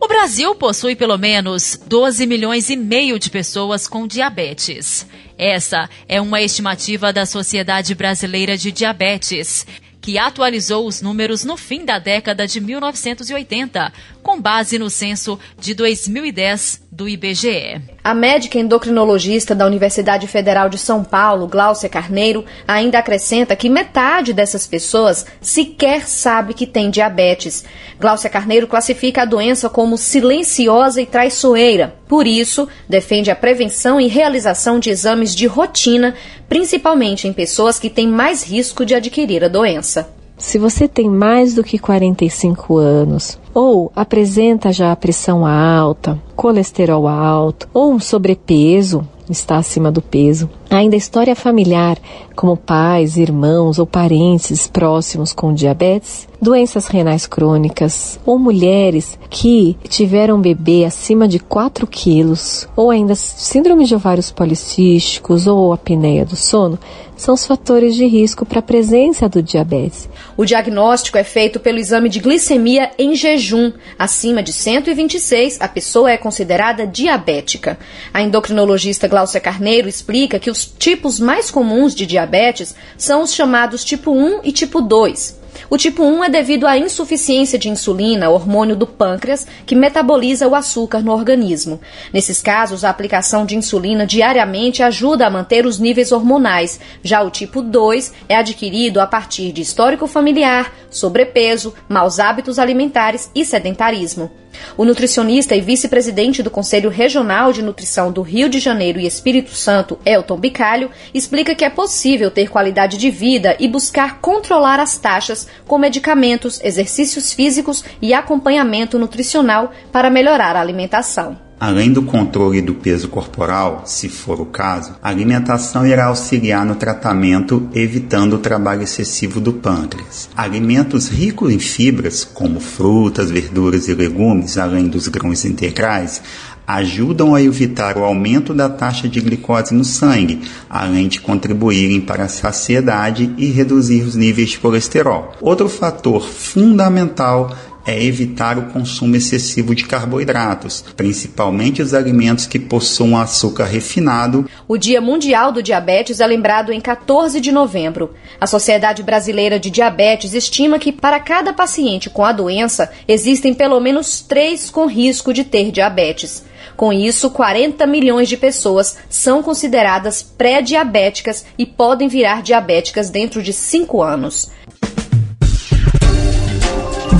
O 0.00 0.06
Brasil 0.06 0.54
possui 0.54 0.94
pelo 0.94 1.18
menos 1.18 1.76
12 1.88 2.28
milhões 2.28 2.70
e 2.70 2.76
meio 2.76 3.18
de 3.18 3.28
pessoas 3.28 3.88
com 3.88 4.06
diabetes. 4.06 5.04
Essa 5.36 5.90
é 6.08 6.20
uma 6.20 6.40
estimativa 6.40 7.12
da 7.12 7.26
Sociedade 7.26 7.92
Brasileira 7.92 8.56
de 8.56 8.70
Diabetes 8.70 9.66
que 10.06 10.18
atualizou 10.18 10.86
os 10.86 11.02
números 11.02 11.44
no 11.44 11.56
fim 11.56 11.84
da 11.84 11.98
década 11.98 12.46
de 12.46 12.60
1980, 12.60 13.92
com 14.22 14.40
base 14.40 14.78
no 14.78 14.88
censo 14.88 15.36
de 15.58 15.74
2010 15.74 16.86
do 16.92 17.08
IBGE. 17.08 17.82
A 18.04 18.14
médica 18.14 18.58
endocrinologista 18.58 19.52
da 19.52 19.66
Universidade 19.66 20.28
Federal 20.28 20.68
de 20.68 20.78
São 20.78 21.02
Paulo, 21.02 21.48
Gláucia 21.48 21.88
Carneiro, 21.88 22.44
ainda 22.68 23.00
acrescenta 23.00 23.56
que 23.56 23.68
metade 23.68 24.32
dessas 24.32 24.64
pessoas 24.64 25.26
sequer 25.40 26.06
sabe 26.06 26.54
que 26.54 26.68
tem 26.68 26.88
diabetes. 26.88 27.64
Gláucia 27.98 28.30
Carneiro 28.30 28.68
classifica 28.68 29.22
a 29.22 29.26
doença 29.26 29.68
como 29.68 29.98
silenciosa 29.98 31.02
e 31.02 31.06
traiçoeira. 31.06 31.96
Por 32.08 32.26
isso, 32.26 32.68
defende 32.88 33.30
a 33.30 33.36
prevenção 33.36 34.00
e 34.00 34.06
realização 34.06 34.78
de 34.78 34.90
exames 34.90 35.34
de 35.34 35.46
rotina, 35.46 36.14
principalmente 36.48 37.26
em 37.26 37.32
pessoas 37.32 37.78
que 37.78 37.90
têm 37.90 38.06
mais 38.06 38.44
risco 38.44 38.86
de 38.86 38.94
adquirir 38.94 39.42
a 39.42 39.48
doença. 39.48 39.95
Se 40.38 40.58
você 40.58 40.86
tem 40.86 41.08
mais 41.08 41.54
do 41.54 41.64
que 41.64 41.78
45 41.78 42.76
anos 42.76 43.38
ou 43.54 43.90
apresenta 43.96 44.70
já 44.70 44.94
pressão 44.94 45.46
alta, 45.46 46.20
colesterol 46.34 47.08
alto 47.08 47.66
ou 47.72 47.92
um 47.92 47.98
sobrepeso, 47.98 49.06
está 49.30 49.56
acima 49.56 49.90
do 49.90 50.02
peso, 50.02 50.50
ainda 50.70 50.96
história 50.96 51.34
familiar, 51.34 51.98
como 52.34 52.56
pais, 52.56 53.16
irmãos 53.16 53.78
ou 53.78 53.86
parentes 53.86 54.66
próximos 54.66 55.32
com 55.32 55.54
diabetes, 55.54 56.28
doenças 56.40 56.86
renais 56.86 57.26
crônicas 57.26 58.20
ou 58.26 58.38
mulheres 58.38 59.18
que 59.30 59.76
tiveram 59.88 60.40
bebê 60.40 60.84
acima 60.84 61.26
de 61.26 61.38
4 61.38 61.86
quilos 61.86 62.68
ou 62.76 62.90
ainda 62.90 63.14
síndrome 63.14 63.84
de 63.84 63.94
ovários 63.94 64.30
policísticos 64.30 65.46
ou 65.46 65.72
apneia 65.72 66.24
do 66.24 66.36
sono, 66.36 66.78
são 67.16 67.34
os 67.34 67.46
fatores 67.46 67.94
de 67.94 68.06
risco 68.06 68.44
para 68.44 68.58
a 68.58 68.62
presença 68.62 69.26
do 69.28 69.42
diabetes. 69.42 70.08
O 70.36 70.44
diagnóstico 70.44 71.16
é 71.16 71.24
feito 71.24 71.58
pelo 71.58 71.78
exame 71.78 72.10
de 72.10 72.20
glicemia 72.20 72.90
em 72.98 73.14
jejum. 73.14 73.72
Acima 73.98 74.42
de 74.42 74.52
126, 74.52 75.58
a 75.60 75.66
pessoa 75.66 76.10
é 76.10 76.18
considerada 76.18 76.86
diabética. 76.86 77.78
A 78.12 78.22
endocrinologista 78.22 79.08
Glaucia 79.08 79.40
Carneiro 79.40 79.88
explica 79.88 80.38
que 80.38 80.50
os 80.56 80.64
tipos 80.64 81.20
mais 81.20 81.50
comuns 81.50 81.94
de 81.94 82.06
diabetes 82.06 82.74
são 82.96 83.20
os 83.20 83.34
chamados 83.34 83.84
tipo 83.84 84.10
1 84.10 84.40
e 84.42 84.52
tipo 84.52 84.80
2. 84.80 85.44
O 85.68 85.76
tipo 85.76 86.02
1 86.02 86.24
é 86.24 86.30
devido 86.30 86.66
à 86.66 86.78
insuficiência 86.78 87.58
de 87.58 87.68
insulina, 87.68 88.30
hormônio 88.30 88.74
do 88.74 88.86
pâncreas, 88.86 89.46
que 89.66 89.74
metaboliza 89.74 90.48
o 90.48 90.54
açúcar 90.54 91.00
no 91.00 91.12
organismo. 91.12 91.78
Nesses 92.10 92.40
casos, 92.40 92.84
a 92.84 92.90
aplicação 92.90 93.44
de 93.44 93.54
insulina 93.54 94.06
diariamente 94.06 94.82
ajuda 94.82 95.26
a 95.26 95.30
manter 95.30 95.66
os 95.66 95.78
níveis 95.78 96.10
hormonais. 96.10 96.80
Já 97.02 97.22
o 97.22 97.30
tipo 97.30 97.60
2 97.60 98.14
é 98.26 98.36
adquirido 98.36 98.98
a 98.98 99.06
partir 99.06 99.52
de 99.52 99.60
histórico 99.60 100.06
familiar, 100.06 100.72
sobrepeso, 100.88 101.74
maus 101.86 102.18
hábitos 102.18 102.58
alimentares 102.58 103.30
e 103.34 103.44
sedentarismo. 103.44 104.30
O 104.76 104.84
nutricionista 104.84 105.54
e 105.54 105.60
vice-presidente 105.60 106.42
do 106.42 106.50
Conselho 106.50 106.90
Regional 106.90 107.52
de 107.52 107.62
Nutrição 107.62 108.12
do 108.12 108.22
Rio 108.22 108.48
de 108.48 108.58
Janeiro 108.58 108.98
e 108.98 109.06
Espírito 109.06 109.54
Santo, 109.54 109.98
Elton 110.04 110.36
Bicalho, 110.36 110.90
explica 111.14 111.54
que 111.54 111.64
é 111.64 111.70
possível 111.70 112.30
ter 112.30 112.50
qualidade 112.50 112.98
de 112.98 113.10
vida 113.10 113.56
e 113.58 113.68
buscar 113.68 114.20
controlar 114.20 114.80
as 114.80 114.98
taxas 114.98 115.46
com 115.66 115.78
medicamentos, 115.78 116.60
exercícios 116.62 117.32
físicos 117.32 117.84
e 118.02 118.12
acompanhamento 118.12 118.98
nutricional 118.98 119.72
para 119.92 120.10
melhorar 120.10 120.56
a 120.56 120.60
alimentação. 120.60 121.45
Além 121.58 121.90
do 121.90 122.02
controle 122.02 122.60
do 122.60 122.74
peso 122.74 123.08
corporal, 123.08 123.84
se 123.86 124.10
for 124.10 124.38
o 124.38 124.44
caso, 124.44 124.94
a 125.02 125.08
alimentação 125.08 125.86
irá 125.86 126.06
auxiliar 126.06 126.66
no 126.66 126.74
tratamento, 126.74 127.66
evitando 127.74 128.34
o 128.34 128.38
trabalho 128.38 128.82
excessivo 128.82 129.40
do 129.40 129.54
pâncreas. 129.54 130.28
Alimentos 130.36 131.08
ricos 131.08 131.50
em 131.50 131.58
fibras, 131.58 132.24
como 132.24 132.60
frutas, 132.60 133.30
verduras 133.30 133.88
e 133.88 133.94
legumes, 133.94 134.58
além 134.58 134.86
dos 134.86 135.08
grãos 135.08 135.46
integrais, 135.46 136.20
ajudam 136.66 137.34
a 137.34 137.40
evitar 137.40 137.96
o 137.96 138.04
aumento 138.04 138.52
da 138.52 138.68
taxa 138.68 139.08
de 139.08 139.20
glicose 139.20 139.72
no 139.72 139.84
sangue, 139.84 140.42
além 140.68 141.08
de 141.08 141.20
contribuírem 141.20 142.02
para 142.02 142.24
a 142.24 142.28
saciedade 142.28 143.32
e 143.38 143.46
reduzir 143.46 144.02
os 144.02 144.14
níveis 144.14 144.50
de 144.50 144.58
colesterol. 144.58 145.32
Outro 145.40 145.70
fator 145.70 146.28
fundamental 146.28 147.56
é 147.86 148.02
evitar 148.02 148.58
o 148.58 148.66
consumo 148.66 149.14
excessivo 149.14 149.74
de 149.74 149.84
carboidratos, 149.84 150.84
principalmente 150.96 151.80
os 151.80 151.94
alimentos 151.94 152.46
que 152.46 152.58
possuam 152.58 153.16
açúcar 153.16 153.64
refinado. 153.64 154.50
O 154.66 154.76
Dia 154.76 155.00
Mundial 155.00 155.52
do 155.52 155.62
Diabetes 155.62 156.20
é 156.20 156.26
lembrado 156.26 156.72
em 156.72 156.80
14 156.80 157.40
de 157.40 157.52
novembro. 157.52 158.14
A 158.40 158.46
Sociedade 158.46 159.02
Brasileira 159.02 159.60
de 159.60 159.70
Diabetes 159.70 160.34
estima 160.34 160.78
que 160.78 160.90
para 160.90 161.20
cada 161.20 161.52
paciente 161.52 162.10
com 162.10 162.24
a 162.24 162.32
doença 162.32 162.90
existem 163.06 163.54
pelo 163.54 163.78
menos 163.78 164.20
três 164.20 164.68
com 164.68 164.86
risco 164.86 165.32
de 165.32 165.44
ter 165.44 165.70
diabetes. 165.70 166.44
Com 166.76 166.92
isso, 166.92 167.30
40 167.30 167.86
milhões 167.86 168.28
de 168.28 168.36
pessoas 168.36 168.98
são 169.08 169.42
consideradas 169.42 170.22
pré-diabéticas 170.22 171.46
e 171.56 171.64
podem 171.64 172.08
virar 172.08 172.42
diabéticas 172.42 173.08
dentro 173.08 173.42
de 173.42 173.52
5 173.52 174.02
anos. 174.02 174.50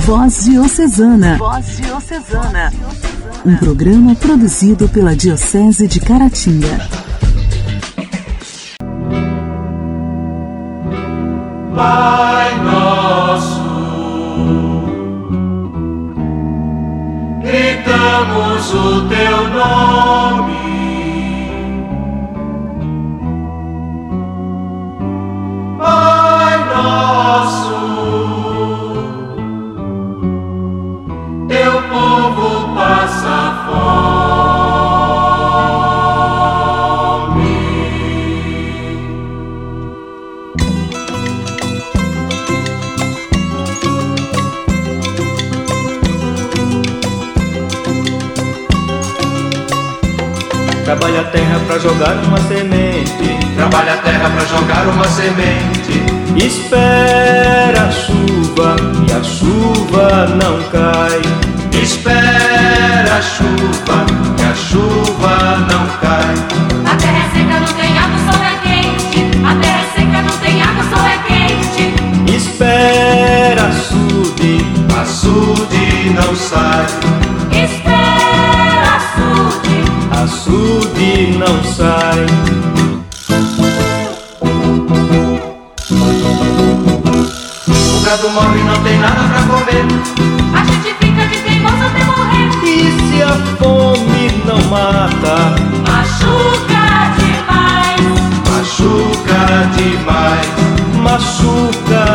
Voz 0.07 0.45
Diocesana. 0.45 1.35
Voz 1.37 1.65
Diocesana. 1.81 2.71
Um 3.45 3.57
programa 3.57 4.15
produzido 4.15 4.87
pela 4.87 5.13
Diocese 5.13 5.85
de 5.85 5.99
Caratinga. 5.99 6.79
Pai 11.75 12.63
nosso, 12.63 13.61
gritamos 17.41 18.73
o 18.73 19.09
teu 19.09 19.49
nome. 19.49 20.76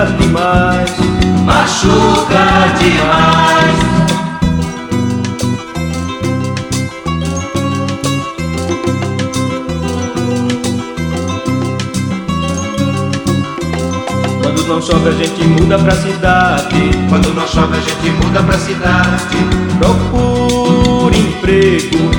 Machuca 0.02 0.16
demais. 0.18 0.90
Machuca 1.44 2.44
demais. 2.78 3.76
Quando 14.42 14.66
não 14.66 14.82
chove 14.82 15.08
a 15.08 15.12
gente 15.12 15.44
muda 15.44 15.78
pra 15.78 15.92
cidade. 15.92 16.90
Quando 17.08 17.34
não 17.34 17.46
chove 17.46 17.76
a 17.76 17.80
gente 17.80 18.10
muda 18.24 18.42
pra 18.42 18.58
cidade. 18.58 19.36
Procura 19.78 21.16
emprego, 21.16 22.10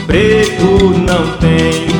emprego 0.00 0.98
não 1.06 1.36
tem. 1.38 1.95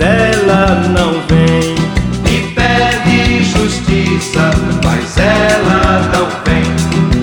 Ela 0.00 0.88
não 0.88 1.12
vem. 1.28 1.74
E 2.26 2.54
pede 2.54 3.44
justiça, 3.44 4.50
mas 4.84 5.16
ela 5.18 6.10
não 6.12 6.26
vem. 6.44 6.64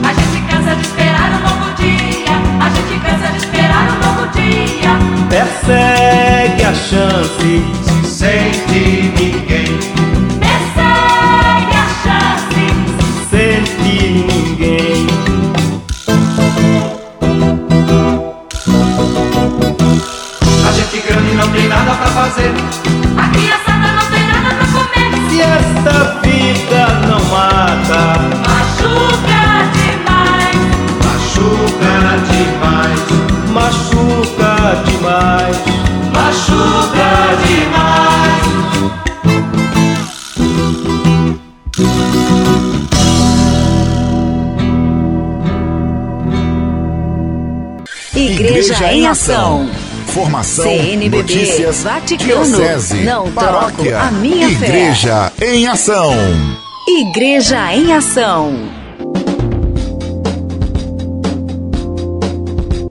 A 0.03 0.13
gente 0.13 0.41
cansa 0.49 0.75
de 0.75 0.81
esperar 0.81 1.31
um 1.31 1.41
novo 1.49 1.73
dia. 1.75 2.35
A 2.59 2.69
gente 2.69 2.99
cansa 2.99 3.31
de 3.31 3.37
esperar 3.37 3.87
um 3.91 3.99
novo 4.05 4.27
dia. 4.33 4.91
Persegue 5.29 6.63
a 6.63 6.73
chance, 6.73 7.63
Se 7.83 8.07
sente 8.07 9.13
ninguém. 9.17 9.36
Igreja, 48.67 48.93
em 48.93 49.07
Ação. 49.07 49.69
Formação, 50.07 50.65
CNBB, 50.65 51.17
notícias, 51.17 51.83
Vaticano, 51.83 52.27
diocese, 52.27 52.97
não 52.97 53.31
paróquia, 53.31 53.97
a 53.97 54.11
minha 54.11 54.49
fé. 54.59 54.65
Igreja 54.67 55.31
em 55.41 55.67
Ação. 55.67 56.13
Igreja 56.85 57.73
em 57.73 57.93
Ação. 57.93 58.53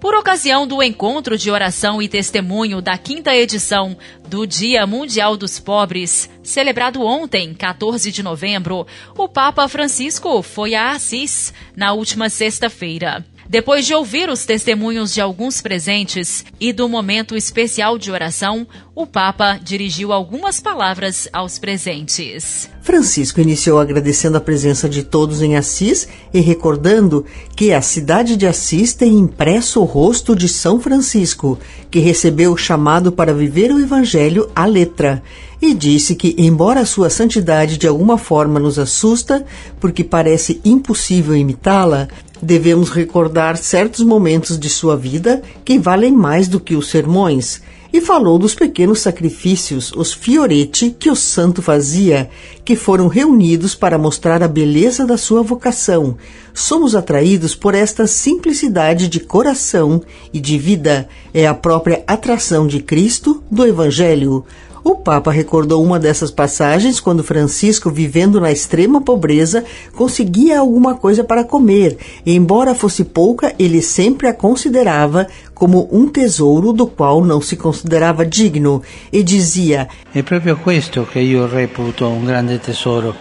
Por 0.00 0.14
ocasião 0.14 0.66
do 0.66 0.82
encontro 0.82 1.36
de 1.36 1.50
oração 1.50 2.00
e 2.00 2.08
testemunho 2.08 2.80
da 2.80 2.96
quinta 2.96 3.36
edição 3.36 3.98
do 4.28 4.46
Dia 4.46 4.86
Mundial 4.86 5.36
dos 5.36 5.60
Pobres, 5.60 6.30
celebrado 6.42 7.02
ontem, 7.02 7.52
14 7.52 8.10
de 8.10 8.22
novembro, 8.22 8.86
o 9.14 9.28
Papa 9.28 9.68
Francisco 9.68 10.42
foi 10.42 10.74
a 10.74 10.92
Assis 10.92 11.52
na 11.76 11.92
última 11.92 12.30
sexta-feira. 12.30 13.22
Depois 13.48 13.87
de 13.87 13.94
ouvir 13.94 14.28
os 14.28 14.44
testemunhos 14.44 15.14
de 15.14 15.20
alguns 15.20 15.61
presentes 15.61 16.44
e 16.59 16.72
do 16.72 16.88
momento 16.88 17.37
especial 17.37 17.96
de 17.96 18.11
oração, 18.11 18.66
o 18.94 19.06
Papa 19.06 19.61
dirigiu 19.62 20.12
algumas 20.12 20.59
palavras 20.59 21.28
aos 21.32 21.59
presentes. 21.59 22.68
Francisco 22.82 23.40
iniciou 23.40 23.78
agradecendo 23.78 24.37
a 24.37 24.40
presença 24.40 24.88
de 24.88 25.02
todos 25.02 25.42
em 25.42 25.56
Assis 25.56 26.09
e 26.32 26.40
recordando 26.40 27.24
que 27.54 27.72
a 27.72 27.82
cidade 27.82 28.37
de 28.37 28.46
Assis 28.46 28.94
tem 28.94 29.12
impresso 29.14 29.80
o 29.80 29.85
rosto 29.85 30.35
de 30.35 30.48
São 30.48 30.80
Francisco, 30.80 31.59
que 31.90 31.98
recebeu 31.98 32.52
o 32.52 32.56
chamado 32.56 33.12
para 33.12 33.35
viver 33.35 33.70
o 33.72 33.78
Evangelho 33.78 34.50
à 34.54 34.66
letra. 34.66 35.22
E 35.61 35.72
disse 35.72 36.14
que, 36.14 36.35
embora 36.38 36.80
a 36.80 36.87
sua 36.87 37.09
santidade 37.09 37.78
de 37.78 37.88
alguma 37.88 38.18
forma 38.18 38.61
nos 38.61 38.78
assusta, 38.78 39.44
porque 39.80 40.04
parece 40.04 40.61
impossível 40.64 41.35
imitá-la, 41.35 42.09
devemos 42.42 42.90
recordar 42.90 43.57
certos 43.57 44.05
momentos 44.05 44.59
de 44.59 44.68
sua 44.68 44.96
vida 44.96 45.42
que 45.64 45.79
valem 45.79 46.12
mais 46.12 46.49
do 46.49 46.61
que 46.61 46.75
os 46.75 46.88
sermões 46.88 47.62
e 47.92 48.01
falou 48.01 48.38
dos 48.38 48.55
pequenos 48.55 49.01
sacrifícios, 49.01 49.92
os 49.92 50.12
fioretti, 50.12 50.90
que 50.90 51.11
o 51.11 51.16
santo 51.16 51.62
fazia, 51.62 52.29
que 52.64 52.77
foram 52.77 53.09
reunidos 53.09 53.75
para 53.75 53.96
mostrar 53.96 54.42
a 54.42 54.49
beleza 54.49 55.07
da 55.07 55.16
sua 55.16 55.42
vocação. 55.42 56.16
Somos 56.53 56.94
atraídos 56.94 57.55
por 57.55 57.75
esta 57.75 58.07
simplicidade 58.07 59.09
de 59.09 59.20
coração 59.20 60.03
e 60.33 60.40
de 60.40 60.59
vida. 60.59 61.09
É 61.33 61.46
a 61.46 61.55
própria 61.55 62.03
atração 62.07 62.66
de 62.66 62.81
Cristo 62.81 63.42
do 63.51 63.64
Evangelho. 63.64 64.44
O 64.88 64.94
Papa 64.94 65.33
recordou 65.33 65.83
uma 65.83 65.99
dessas 65.99 66.31
passagens 66.31 67.01
quando 67.01 67.25
Francisco, 67.25 67.90
vivendo 67.90 68.40
na 68.40 68.53
extrema 68.53 69.01
pobreza, 69.01 69.64
conseguia 69.96 70.61
alguma 70.61 70.94
coisa 70.94 71.25
para 71.25 71.42
comer, 71.42 71.99
e 72.25 72.37
embora 72.37 72.72
fosse 72.72 73.03
pouca, 73.03 73.53
ele 73.59 73.83
sempre 73.83 74.29
a 74.29 74.33
considerava 74.33 75.27
como 75.53 75.88
um 75.90 76.07
tesouro 76.07 76.72
do 76.72 76.87
qual 76.87 77.25
não 77.25 77.40
se 77.40 77.57
considerava 77.57 78.25
digno, 78.25 78.81
e 79.12 79.25
dizia: 79.25 79.88
È 80.12 80.22
proprio 80.22 80.57
questo 80.57 81.05
che 81.05 81.18
io 81.18 81.49
reputo 81.49 82.07
un 82.09 82.25
grande 82.25 82.61
tesoro, 82.61 83.12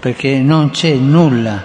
perché 0.00 0.38
non 0.38 0.70
c'è 0.70 0.94
nulla, 0.94 1.62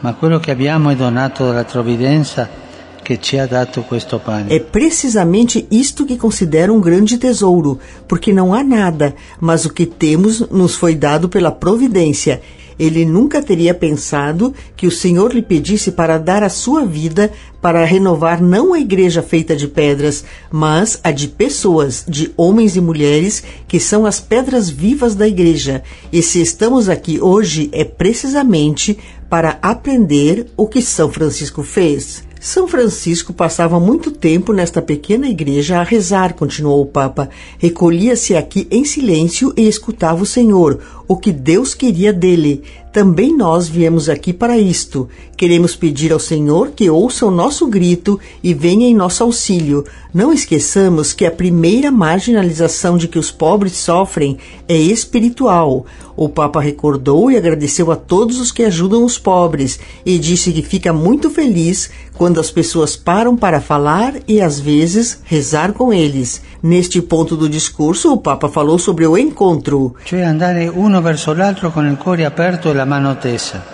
ma 0.00 0.12
quello 0.12 0.38
che 0.38 0.50
abbiamo 0.50 0.90
è 0.90 0.96
donato 0.96 1.46
dalla 1.46 1.64
provvidenza 1.64 2.68
ha 3.14 3.66
questo 3.88 4.18
pane. 4.18 4.54
É 4.54 4.58
precisamente 4.58 5.66
isto 5.70 6.04
que 6.04 6.16
considero 6.16 6.74
um 6.74 6.80
grande 6.80 7.18
tesouro, 7.18 7.78
porque 8.06 8.32
não 8.32 8.52
há 8.52 8.62
nada, 8.62 9.14
mas 9.40 9.64
o 9.64 9.72
que 9.72 9.86
temos 9.86 10.40
nos 10.50 10.74
foi 10.74 10.94
dado 10.94 11.28
pela 11.28 11.50
providência. 11.50 12.40
Ele 12.80 13.04
nunca 13.04 13.42
teria 13.42 13.74
pensado 13.74 14.54
que 14.74 14.86
o 14.86 14.90
Senhor 14.90 15.34
lhe 15.34 15.42
pedisse 15.42 15.92
para 15.92 16.16
dar 16.16 16.42
a 16.42 16.48
sua 16.48 16.82
vida 16.86 17.30
para 17.60 17.84
renovar 17.84 18.40
não 18.40 18.72
a 18.72 18.80
igreja 18.80 19.20
feita 19.20 19.54
de 19.54 19.68
pedras, 19.68 20.24
mas 20.50 20.98
a 21.04 21.10
de 21.10 21.28
pessoas, 21.28 22.02
de 22.08 22.32
homens 22.38 22.76
e 22.76 22.80
mulheres 22.80 23.44
que 23.68 23.78
são 23.78 24.06
as 24.06 24.18
pedras 24.18 24.70
vivas 24.70 25.14
da 25.14 25.28
igreja. 25.28 25.82
E 26.10 26.22
se 26.22 26.40
estamos 26.40 26.88
aqui 26.88 27.20
hoje 27.20 27.68
é 27.70 27.84
precisamente 27.84 28.98
para 29.28 29.58
aprender 29.60 30.46
o 30.56 30.66
que 30.66 30.80
São 30.80 31.10
Francisco 31.12 31.62
fez. 31.62 32.29
São 32.42 32.66
Francisco 32.66 33.34
passava 33.34 33.78
muito 33.78 34.10
tempo 34.10 34.50
nesta 34.54 34.80
pequena 34.80 35.28
igreja 35.28 35.78
a 35.78 35.82
rezar, 35.82 36.32
continuou 36.32 36.80
o 36.80 36.86
Papa. 36.86 37.28
Recolhia-se 37.58 38.34
aqui 38.34 38.66
em 38.70 38.82
silêncio 38.82 39.52
e 39.54 39.68
escutava 39.68 40.22
o 40.22 40.26
Senhor, 40.26 40.80
o 41.06 41.18
que 41.18 41.32
Deus 41.32 41.74
queria 41.74 42.14
dele. 42.14 42.62
Também 42.92 43.36
nós 43.36 43.68
viemos 43.68 44.08
aqui 44.08 44.32
para 44.32 44.58
isto. 44.58 45.08
Queremos 45.36 45.76
pedir 45.76 46.12
ao 46.12 46.18
Senhor 46.18 46.70
que 46.70 46.88
ouça 46.88 47.26
o 47.26 47.30
nosso 47.30 47.66
grito 47.66 48.18
e 48.42 48.54
venha 48.54 48.88
em 48.88 48.94
nosso 48.94 49.22
auxílio. 49.22 49.84
Não 50.14 50.32
esqueçamos 50.32 51.12
que 51.12 51.26
a 51.26 51.30
primeira 51.30 51.90
marginalização 51.90 52.96
de 52.96 53.06
que 53.06 53.18
os 53.18 53.30
pobres 53.30 53.74
sofrem 53.74 54.38
é 54.66 54.76
espiritual. 54.76 55.84
O 56.16 56.28
Papa 56.28 56.60
recordou 56.60 57.30
e 57.30 57.36
agradeceu 57.36 57.90
a 57.90 57.96
todos 57.96 58.38
os 58.40 58.52
que 58.52 58.62
ajudam 58.62 59.04
os 59.04 59.18
pobres 59.18 59.80
e 60.04 60.18
disse 60.18 60.52
que 60.52 60.62
fica 60.62 60.92
muito 60.92 61.30
feliz 61.30 61.90
quando 62.14 62.29
as 62.38 62.50
pessoas 62.50 62.96
param 62.96 63.36
para 63.36 63.60
falar 63.60 64.12
e 64.28 64.40
às 64.40 64.60
vezes 64.60 65.20
rezar 65.24 65.72
com 65.72 65.92
eles. 65.92 66.42
Neste 66.62 67.00
ponto 67.00 67.36
do 67.36 67.48
discurso, 67.48 68.12
o 68.12 68.18
Papa 68.18 68.48
falou 68.48 68.78
sobre 68.78 69.06
o 69.06 69.16
encontro. 69.16 69.96
Cioè 70.04 70.20
andare 70.20 70.68
uno 70.68 71.00
verso 71.00 71.32
l'altro 71.32 71.72
con 71.72 71.88
il 71.88 71.96
cuore 71.96 72.24
aperto 72.24 72.70
e 72.70 72.74
la 72.74 72.84
mano 72.84 73.16
tesa. 73.16 73.64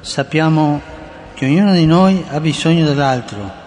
Sappiamo 0.00 0.82
che 1.34 1.46
ognuno 1.46 1.72
di 1.72 1.86
noi 1.86 2.22
ha 2.28 2.40
bisogno 2.40 2.84
dell'altro 2.84 3.62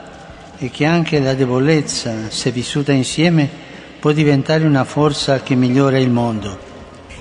e 0.57 0.69
che 0.69 0.85
anche 0.85 1.19
la 1.19 1.33
debolezza, 1.33 2.13
se 2.29 2.51
vissuta 2.51 2.91
insieme, 2.91 3.49
può 3.99 4.11
diventare 4.11 4.65
una 4.65 4.83
forza 4.83 5.41
che 5.41 5.55
migliora 5.55 5.97
il 5.97 6.11
mondo. 6.11 6.66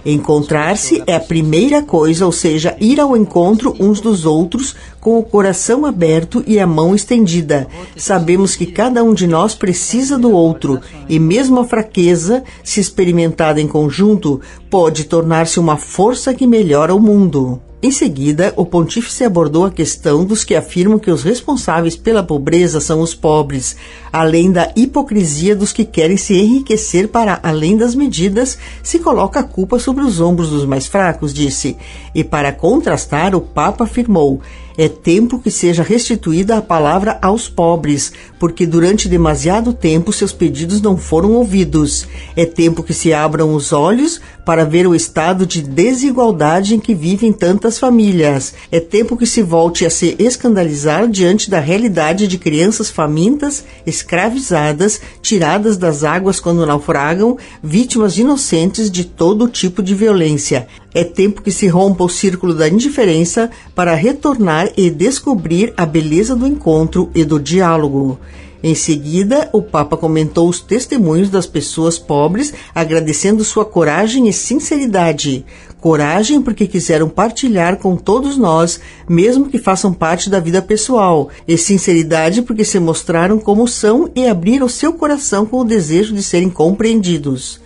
Encontrar-se 0.09 1.03
é 1.05 1.17
a 1.17 1.21
primeira 1.21 1.83
coisa, 1.83 2.25
ou 2.25 2.31
seja, 2.31 2.77
ir 2.79 3.01
ao 3.01 3.17
encontro 3.17 3.75
uns 3.81 4.01
dos 4.01 4.25
outros 4.25 4.77
com 5.01 5.19
o 5.19 5.23
coração 5.25 5.85
aberto 5.85 6.45
e 6.47 6.61
a 6.61 6.67
mão 6.67 6.95
estendida. 6.95 7.67
Sabemos 7.97 8.55
que 8.55 8.67
cada 8.67 9.03
um 9.03 9.13
de 9.13 9.27
nós 9.27 9.57
precisa 9.57 10.17
do 10.17 10.31
outro 10.31 10.81
e 11.09 11.19
mesmo 11.19 11.59
a 11.59 11.65
fraqueza, 11.65 12.45
se 12.63 12.79
experimentada 12.79 13.61
em 13.61 13.67
conjunto, 13.67 14.41
pode 14.71 15.05
tornar-se 15.05 15.59
uma 15.59 15.77
força 15.77 16.33
que 16.33 16.47
melhora 16.47 16.95
o 16.95 17.01
mundo. 17.01 17.61
Em 17.83 17.91
seguida, 17.91 18.55
o 18.57 18.65
pontífice 18.65 19.23
abordou 19.23 19.67
a 19.67 19.71
questão 19.71 20.25
dos 20.25 20.43
que 20.45 20.55
afirmam 20.55 20.99
que 20.99 21.11
os 21.11 21.23
responsáveis 21.23 21.95
pela 21.95 22.23
pobreza 22.23 22.81
são 22.81 23.01
os 23.01 23.15
pobres, 23.15 23.77
além 24.11 24.51
da 24.51 24.73
hipocrisia 24.75 25.55
dos 25.55 25.73
que 25.73 25.85
querem 25.85 26.17
se 26.17 26.35
enriquecer 26.35 27.09
para 27.09 27.39
além 27.43 27.77
das 27.77 27.95
medidas, 27.95 28.57
se 28.83 28.99
coloca 28.99 29.41
a 29.41 29.45
culpa 29.45 29.79
sobre 29.79 30.03
os 30.05 30.21
ombros 30.21 30.49
dos 30.49 30.65
mais 30.65 30.87
fracos, 30.87 31.35
disse. 31.35 31.77
E 32.15 32.25
para 32.25 32.51
contrastar, 32.51 33.35
o 33.35 33.43
Papa 33.43 33.85
afirmou: 33.85 34.41
é 34.79 34.89
tempo 34.89 35.39
que 35.39 35.51
seja 35.51 35.83
restituída 35.83 36.57
a 36.57 36.63
palavra 36.63 37.19
aos 37.23 37.49
pobres, 37.49 38.13
porque 38.39 38.67
durante 38.67 39.09
demasiado 39.09 39.73
tempo 39.73 40.13
seus 40.13 40.33
pedidos 40.33 40.81
não 40.81 40.97
foram 40.97 41.33
ouvidos. 41.33 42.07
É 42.37 42.45
tempo 42.45 42.83
que 42.83 42.93
se 42.93 43.13
abram 43.13 43.55
os 43.55 43.73
olhos 43.73 44.21
para 44.45 44.65
ver 44.65 44.87
o 44.87 44.95
estado 44.95 45.45
de 45.47 45.63
desigualdade 45.63 46.75
em 46.75 46.79
que 46.79 46.95
vivem 46.95 47.33
tantas 47.33 47.79
famílias. 47.79 48.55
É 48.71 48.79
tempo 48.79 49.17
que 49.17 49.27
se 49.27 49.43
volte 49.43 49.85
a 49.85 49.91
se 49.91 50.15
escandalizar 50.19 51.09
diante 51.09 51.51
da 51.51 51.59
realidade 51.59 52.29
de 52.29 52.39
crianças 52.39 52.91
famintas, 52.91 53.65
escravizadas, 53.87 55.01
tiradas 55.21 55.77
das 55.77 56.05
águas 56.05 56.39
quando 56.39 56.67
naufragam, 56.67 57.37
vítimas 57.63 58.19
inocentes 58.19 58.91
de 58.91 59.05
todo 59.05 59.49
tipo 59.49 59.83
de 59.83 59.95
violência. 59.95 60.69
É 60.97 61.05
tempo 61.05 61.43
que 61.43 61.53
se 61.53 61.69
rompa 61.69 62.05
o 62.05 62.09
círculo 62.09 62.55
da 62.55 62.67
indiferença 62.67 63.51
para 63.75 63.95
retornar 63.95 64.71
e 64.79 64.89
descobrir 64.89 65.75
a 65.77 65.85
beleza 65.85 66.35
do 66.35 66.47
encontro 66.47 67.11
e 67.15 67.23
do 67.23 67.39
diálogo. 67.39 68.19
Em 68.63 68.75
seguida, 68.75 69.51
o 69.53 69.61
Papa 69.61 69.95
comentou 69.95 70.49
os 70.49 70.59
testemunhos 70.59 71.29
das 71.29 71.47
pessoas 71.47 71.99
pobres, 71.99 72.55
agradecendo 72.75 73.45
sua 73.45 73.67
coragem 73.67 74.27
e 74.27 74.33
sinceridade. 74.33 75.45
Coragem 75.83 76.41
porque 76.41 76.67
quiseram 76.67 77.11
partilhar 77.11 77.77
com 77.77 77.95
todos 77.95 78.39
nós, 78.39 78.81
mesmo 79.07 79.51
que 79.51 79.59
façam 79.59 79.93
parte 79.93 80.31
da 80.31 80.41
vida 80.41 80.63
pessoal, 80.63 81.29
e 81.47 81.59
sinceridade 81.59 82.41
porque 82.41 82.65
se 82.65 82.81
mostraram 82.81 83.39
como 83.39 83.69
são 83.69 84.11
e 84.17 84.27
abriram 84.27 84.67
seu 84.67 84.95
coração 84.95 85.45
com 85.45 85.59
o 85.59 85.65
desejo 85.65 86.15
de 86.15 86.23
serem 86.23 86.49
compreendidos. 86.49 87.66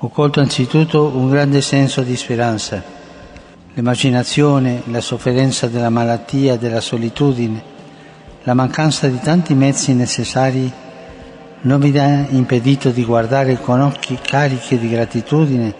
Ho 0.00 0.10
colto 0.10 0.38
anzitutto 0.38 1.10
un 1.12 1.28
grande 1.28 1.60
senso 1.60 2.02
di 2.02 2.14
speranza, 2.14 2.80
l'emarginazione, 3.74 4.82
la 4.92 5.00
sofferenza 5.00 5.66
della 5.66 5.90
malattia, 5.90 6.56
della 6.56 6.80
solitudine, 6.80 7.60
la 8.44 8.54
mancanza 8.54 9.08
di 9.08 9.18
tanti 9.18 9.54
mezzi 9.54 9.94
necessari 9.94 10.72
non 11.62 11.80
mi 11.80 11.98
ha 11.98 12.28
impedito 12.30 12.90
di 12.90 13.04
guardare 13.04 13.58
con 13.60 13.80
occhi 13.80 14.16
carichi 14.22 14.78
di 14.78 14.88
gratitudine 14.88 15.74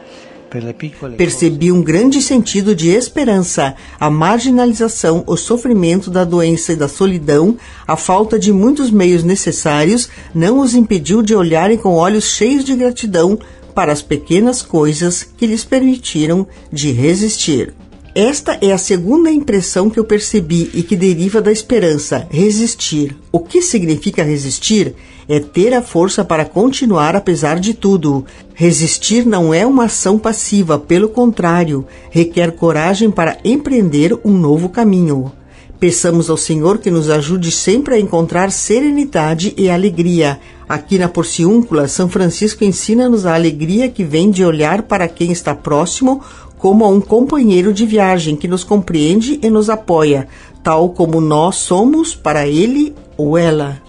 Percebi 1.16 1.70
um 1.70 1.82
grande 1.82 2.22
sentido 2.22 2.74
de 2.74 2.88
esperança. 2.88 3.74
A 4.00 4.08
marginalização, 4.08 5.22
o 5.26 5.36
sofrimento 5.36 6.10
da 6.10 6.24
doença 6.24 6.72
e 6.72 6.76
da 6.76 6.88
solidão, 6.88 7.54
a 7.86 7.96
falta 7.96 8.38
de 8.38 8.50
muitos 8.50 8.90
meios 8.90 9.22
necessários 9.22 10.08
não 10.34 10.60
os 10.60 10.74
impediu 10.74 11.20
de 11.20 11.34
olharem 11.34 11.76
com 11.76 11.94
olhos 11.96 12.24
cheios 12.24 12.64
de 12.64 12.74
gratidão 12.74 13.38
para 13.78 13.92
as 13.92 14.02
pequenas 14.02 14.60
coisas 14.60 15.22
que 15.22 15.46
lhes 15.46 15.62
permitiram 15.62 16.48
de 16.72 16.90
resistir. 16.90 17.74
Esta 18.12 18.58
é 18.60 18.72
a 18.72 18.76
segunda 18.76 19.30
impressão 19.30 19.88
que 19.88 20.00
eu 20.00 20.04
percebi 20.04 20.68
e 20.74 20.82
que 20.82 20.96
deriva 20.96 21.40
da 21.40 21.52
esperança, 21.52 22.26
resistir. 22.28 23.16
O 23.30 23.38
que 23.38 23.62
significa 23.62 24.24
resistir? 24.24 24.96
É 25.28 25.38
ter 25.38 25.72
a 25.74 25.80
força 25.80 26.24
para 26.24 26.44
continuar 26.44 27.14
apesar 27.14 27.60
de 27.60 27.72
tudo. 27.72 28.26
Resistir 28.52 29.24
não 29.24 29.54
é 29.54 29.64
uma 29.64 29.84
ação 29.84 30.18
passiva, 30.18 30.76
pelo 30.76 31.08
contrário, 31.08 31.86
requer 32.10 32.50
coragem 32.56 33.12
para 33.12 33.38
empreender 33.44 34.12
um 34.24 34.32
novo 34.32 34.68
caminho. 34.70 35.30
Peçamos 35.78 36.28
ao 36.28 36.36
Senhor 36.36 36.78
que 36.78 36.90
nos 36.90 37.08
ajude 37.08 37.52
sempre 37.52 37.94
a 37.94 38.00
encontrar 38.00 38.50
serenidade 38.50 39.54
e 39.56 39.70
alegria. 39.70 40.40
Aqui 40.68 40.98
na 40.98 41.08
Porciúncula, 41.08 41.88
São 41.88 42.10
Francisco 42.10 42.62
ensina-nos 42.62 43.24
a 43.24 43.34
alegria 43.34 43.88
que 43.88 44.04
vem 44.04 44.30
de 44.30 44.44
olhar 44.44 44.82
para 44.82 45.08
quem 45.08 45.32
está 45.32 45.54
próximo 45.54 46.22
como 46.58 46.84
a 46.84 46.88
um 46.88 47.00
companheiro 47.00 47.72
de 47.72 47.86
viagem 47.86 48.36
que 48.36 48.46
nos 48.46 48.64
compreende 48.64 49.38
e 49.42 49.48
nos 49.48 49.70
apoia, 49.70 50.28
tal 50.62 50.90
como 50.90 51.20
nós 51.20 51.56
somos 51.56 52.14
para 52.14 52.46
ele 52.46 52.94
ou 53.16 53.38
ela. 53.38 53.80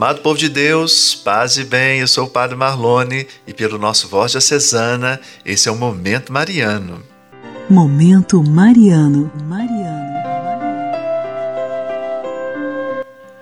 Amado 0.00 0.22
povo 0.22 0.38
de 0.38 0.48
Deus, 0.48 1.14
paz 1.14 1.58
e 1.58 1.64
bem, 1.64 2.00
eu 2.00 2.08
sou 2.08 2.24
o 2.24 2.30
Padre 2.30 2.56
Marlone 2.56 3.28
e 3.46 3.52
pelo 3.52 3.76
nosso 3.76 4.08
Voz 4.08 4.32
Diocesana, 4.32 5.20
esse 5.44 5.68
é 5.68 5.70
o 5.70 5.76
Momento 5.76 6.32
Mariano. 6.32 7.02
Momento 7.68 8.42
Mariano. 8.42 9.30
Mariano. 9.44 10.14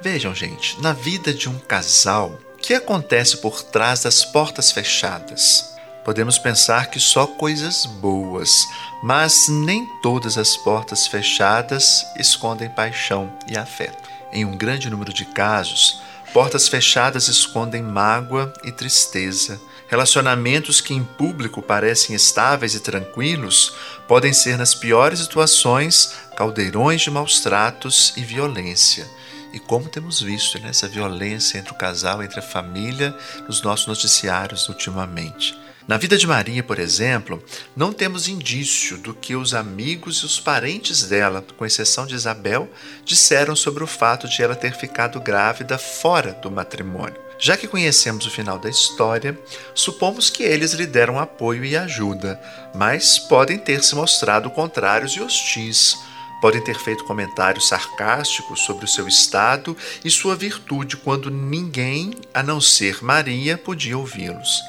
Vejam, 0.03 0.35
gente, 0.35 0.83
na 0.83 0.92
vida 0.92 1.33
de 1.33 1.49
um 1.49 1.57
casal, 1.61 2.37
o 2.55 2.57
que 2.57 2.75
acontece 2.75 3.37
por 3.37 3.62
trás 3.62 4.03
das 4.03 4.25
portas 4.25 4.73
fechadas? 4.73 5.77
Podemos 6.05 6.40
pensar 6.40 6.90
que 6.90 6.99
só 6.99 7.25
coisas 7.25 7.87
boas, 7.87 8.66
mas 9.01 9.47
nem 9.49 9.87
todas 10.03 10.37
as 10.37 10.57
portas 10.57 11.07
fechadas 11.07 12.05
escondem 12.18 12.68
paixão 12.68 13.33
e 13.47 13.57
afeto. 13.57 14.09
Em 14.33 14.44
um 14.44 14.57
grande 14.57 14.90
número 14.90 15.12
de 15.12 15.25
casos, 15.25 16.03
Portas 16.32 16.68
fechadas 16.68 17.28
escondem 17.28 17.82
mágoa 17.82 18.52
e 18.62 18.70
tristeza. 18.70 19.60
Relacionamentos 19.88 20.80
que 20.80 20.92
em 20.92 21.02
público 21.02 21.62
parecem 21.62 22.14
estáveis 22.14 22.74
e 22.74 22.80
tranquilos 22.80 23.74
podem 24.06 24.34
ser, 24.34 24.58
nas 24.58 24.74
piores 24.74 25.20
situações, 25.20 26.12
caldeirões 26.36 27.00
de 27.00 27.10
maus 27.10 27.40
tratos 27.40 28.12
e 28.16 28.22
violência. 28.22 29.08
E 29.52 29.58
como 29.58 29.88
temos 29.88 30.20
visto 30.20 30.58
nessa 30.58 30.86
violência 30.86 31.58
entre 31.58 31.72
o 31.72 31.78
casal, 31.78 32.22
entre 32.22 32.40
a 32.40 32.42
família, 32.42 33.16
nos 33.46 33.62
nossos 33.62 33.86
noticiários 33.86 34.68
ultimamente. 34.68 35.58
Na 35.88 35.96
vida 35.96 36.18
de 36.18 36.27
Maria, 36.27 36.62
por 36.62 36.79
exemplo, 36.79 37.42
não 37.74 37.94
temos 37.94 38.29
indício 38.29 38.98
do 38.98 39.14
que 39.14 39.35
os 39.35 39.55
amigos 39.55 40.18
e 40.18 40.27
os 40.27 40.38
parentes 40.38 41.05
dela, 41.05 41.42
com 41.57 41.64
exceção 41.64 42.07
de 42.07 42.14
Isabel, 42.14 42.68
disseram 43.07 43.57
sobre 43.57 43.83
o 43.83 43.87
fato 43.87 44.29
de 44.29 44.42
ela 44.42 44.55
ter 44.55 44.74
ficado 44.74 45.18
grávida 45.18 45.79
fora 45.79 46.35
do 46.35 46.51
matrimônio. 46.51 47.16
Já 47.38 47.57
que 47.57 47.66
conhecemos 47.66 48.27
o 48.27 48.31
final 48.31 48.59
da 48.59 48.68
história, 48.68 49.38
supomos 49.74 50.29
que 50.29 50.42
eles 50.42 50.74
lhe 50.74 50.85
deram 50.85 51.18
apoio 51.18 51.64
e 51.64 51.74
ajuda, 51.74 52.38
mas 52.74 53.18
podem 53.18 53.57
ter 53.57 53.83
se 53.83 53.94
mostrado 53.94 54.51
contrários 54.51 55.12
e 55.12 55.22
hostis. 55.22 55.96
Podem 56.42 56.62
ter 56.62 56.79
feito 56.79 57.05
comentários 57.05 57.66
sarcásticos 57.66 58.61
sobre 58.61 58.85
o 58.85 58.88
seu 58.88 59.09
estado 59.09 59.74
e 60.05 60.11
sua 60.11 60.37
virtude 60.37 60.98
quando 60.98 61.31
ninguém, 61.31 62.12
a 62.35 62.42
não 62.42 62.61
ser 62.61 63.03
Maria, 63.03 63.57
podia 63.57 63.96
ouvi-los. 63.96 64.61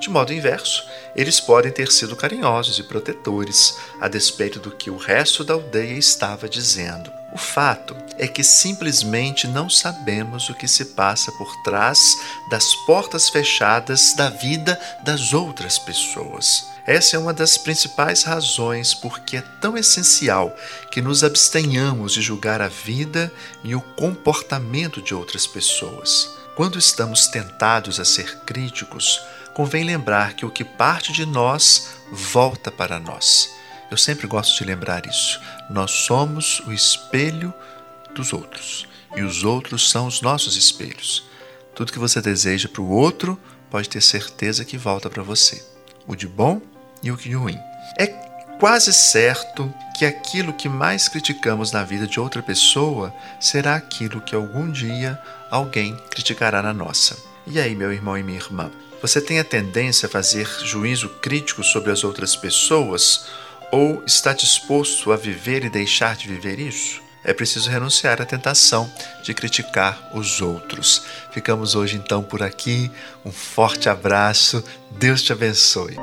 De 0.00 0.08
modo 0.08 0.32
inverso, 0.32 0.86
eles 1.14 1.40
podem 1.40 1.72
ter 1.72 1.90
sido 1.90 2.14
carinhosos 2.14 2.78
e 2.78 2.84
protetores, 2.84 3.76
a 4.00 4.06
despeito 4.06 4.60
do 4.60 4.70
que 4.70 4.90
o 4.90 4.96
resto 4.96 5.42
da 5.42 5.54
aldeia 5.54 5.98
estava 5.98 6.48
dizendo. 6.48 7.10
O 7.32 7.36
fato 7.36 7.96
é 8.16 8.26
que 8.26 8.42
simplesmente 8.42 9.46
não 9.46 9.68
sabemos 9.68 10.48
o 10.48 10.54
que 10.54 10.66
se 10.66 10.86
passa 10.86 11.30
por 11.32 11.54
trás 11.62 12.16
das 12.50 12.74
portas 12.86 13.28
fechadas 13.28 14.14
da 14.16 14.30
vida 14.30 14.80
das 15.04 15.34
outras 15.34 15.78
pessoas. 15.78 16.66
Essa 16.86 17.16
é 17.16 17.18
uma 17.18 17.34
das 17.34 17.58
principais 17.58 18.22
razões 18.22 18.94
por 18.94 19.20
que 19.20 19.36
é 19.36 19.42
tão 19.60 19.76
essencial 19.76 20.56
que 20.90 21.02
nos 21.02 21.22
abstenhamos 21.22 22.14
de 22.14 22.22
julgar 22.22 22.62
a 22.62 22.68
vida 22.68 23.30
e 23.62 23.74
o 23.74 23.80
comportamento 23.82 25.02
de 25.02 25.14
outras 25.14 25.46
pessoas. 25.46 26.30
Quando 26.56 26.78
estamos 26.78 27.26
tentados 27.26 28.00
a 28.00 28.06
ser 28.06 28.38
críticos, 28.38 29.20
convém 29.58 29.82
lembrar 29.82 30.34
que 30.34 30.46
o 30.46 30.50
que 30.52 30.62
parte 30.62 31.12
de 31.12 31.26
nós 31.26 31.96
volta 32.12 32.70
para 32.70 33.00
nós. 33.00 33.56
Eu 33.90 33.96
sempre 33.96 34.28
gosto 34.28 34.56
de 34.56 34.62
lembrar 34.62 35.04
isso. 35.04 35.40
Nós 35.68 35.90
somos 35.90 36.60
o 36.60 36.72
espelho 36.72 37.52
dos 38.14 38.32
outros 38.32 38.86
e 39.16 39.22
os 39.22 39.42
outros 39.42 39.90
são 39.90 40.06
os 40.06 40.22
nossos 40.22 40.56
espelhos. 40.56 41.24
Tudo 41.74 41.92
que 41.92 41.98
você 41.98 42.20
deseja 42.20 42.68
para 42.68 42.82
o 42.82 42.88
outro 42.88 43.36
pode 43.68 43.88
ter 43.88 44.00
certeza 44.00 44.64
que 44.64 44.78
volta 44.78 45.10
para 45.10 45.24
você, 45.24 45.60
o 46.06 46.14
de 46.14 46.28
bom 46.28 46.62
e 47.02 47.10
o 47.10 47.16
de 47.16 47.32
ruim. 47.32 47.58
É 47.98 48.06
quase 48.60 48.92
certo 48.92 49.74
que 49.98 50.06
aquilo 50.06 50.52
que 50.52 50.68
mais 50.68 51.08
criticamos 51.08 51.72
na 51.72 51.82
vida 51.82 52.06
de 52.06 52.20
outra 52.20 52.44
pessoa 52.44 53.12
será 53.40 53.74
aquilo 53.74 54.20
que 54.20 54.36
algum 54.36 54.70
dia 54.70 55.20
alguém 55.50 55.96
criticará 56.12 56.62
na 56.62 56.72
nossa. 56.72 57.16
E 57.44 57.58
aí, 57.58 57.74
meu 57.74 57.92
irmão 57.92 58.16
e 58.16 58.22
minha 58.22 58.38
irmã? 58.38 58.70
Você 59.00 59.20
tem 59.20 59.38
a 59.38 59.44
tendência 59.44 60.06
a 60.06 60.10
fazer 60.10 60.48
juízo 60.64 61.08
crítico 61.08 61.62
sobre 61.62 61.92
as 61.92 62.02
outras 62.02 62.34
pessoas 62.34 63.26
ou 63.70 64.02
está 64.04 64.32
disposto 64.32 65.12
a 65.12 65.16
viver 65.16 65.64
e 65.64 65.70
deixar 65.70 66.16
de 66.16 66.26
viver 66.26 66.58
isso? 66.58 67.00
É 67.22 67.32
preciso 67.32 67.70
renunciar 67.70 68.20
à 68.20 68.24
tentação 68.24 68.90
de 69.22 69.34
criticar 69.34 70.10
os 70.14 70.40
outros. 70.40 71.02
Ficamos 71.30 71.74
hoje 71.74 71.96
então 71.96 72.22
por 72.22 72.42
aqui. 72.42 72.90
Um 73.24 73.30
forte 73.30 73.88
abraço. 73.88 74.64
Deus 74.90 75.22
te 75.22 75.32
abençoe. 75.32 75.96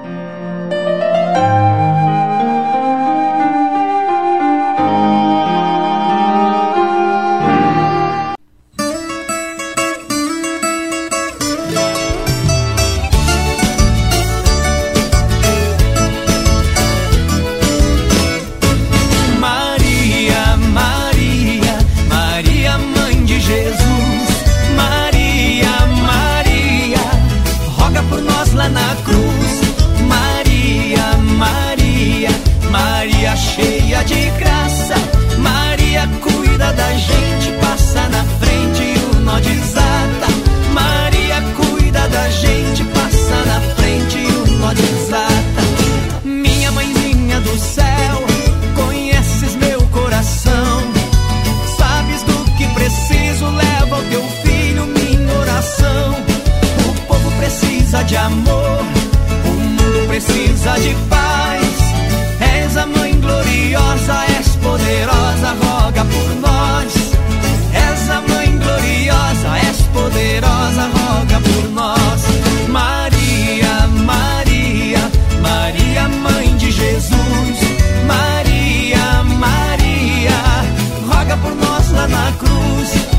cruz. 82.34 83.15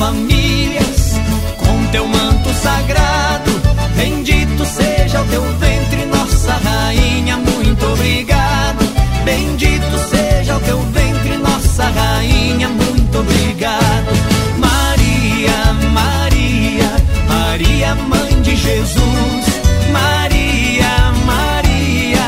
famílias 0.00 1.20
com 1.58 1.86
teu 1.92 2.08
manto 2.08 2.48
sagrado. 2.54 3.50
Bendito 3.94 4.64
seja 4.64 5.20
o 5.20 5.24
teu 5.26 5.42
ventre, 5.58 6.06
nossa 6.06 6.54
rainha, 6.54 7.36
muito 7.36 7.84
obrigado. 7.84 8.82
Bendito 9.26 9.98
seja 10.08 10.56
o 10.56 10.60
teu 10.60 10.80
ventre, 10.96 11.36
nossa 11.36 11.84
rainha, 11.90 12.68
muito 12.70 13.18
obrigado. 13.18 14.10
Maria, 14.56 15.74
Maria, 15.92 16.90
Maria, 17.28 17.94
mãe 17.94 18.40
de 18.40 18.56
Jesus. 18.56 19.44
Maria, 19.92 21.12
Maria, 21.26 22.26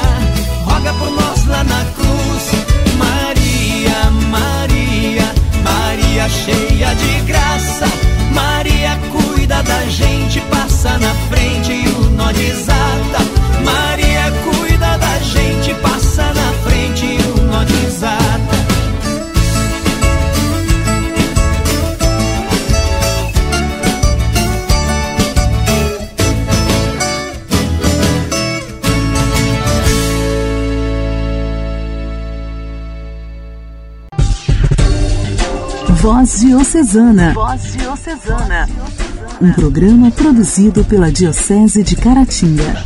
roga 0.67 0.93
por 0.93 1.11
nós 1.11 1.47
lá 1.47 1.65
na 1.65 1.85
cruz. 1.97 2.45
Maria, 2.99 4.11
Maria, 4.29 5.35
Maria 5.65 6.29
cheia 6.29 6.95
de 6.95 7.21
graça 7.27 7.52
vida 9.53 9.63
da 9.63 9.85
gente 9.87 10.41
passa 10.43 10.99
na 10.99 11.15
frente. 11.15 11.32
Voz 36.01 36.41
Diocesana. 36.41 37.33
Voz 37.35 37.77
Diocesana. 37.77 38.69
Um 39.41 39.53
programa 39.53 40.11
produzido 40.11 40.85
pela 40.85 41.13
Diocese 41.13 41.83
de 41.83 41.95
Caratinga. 41.97 42.85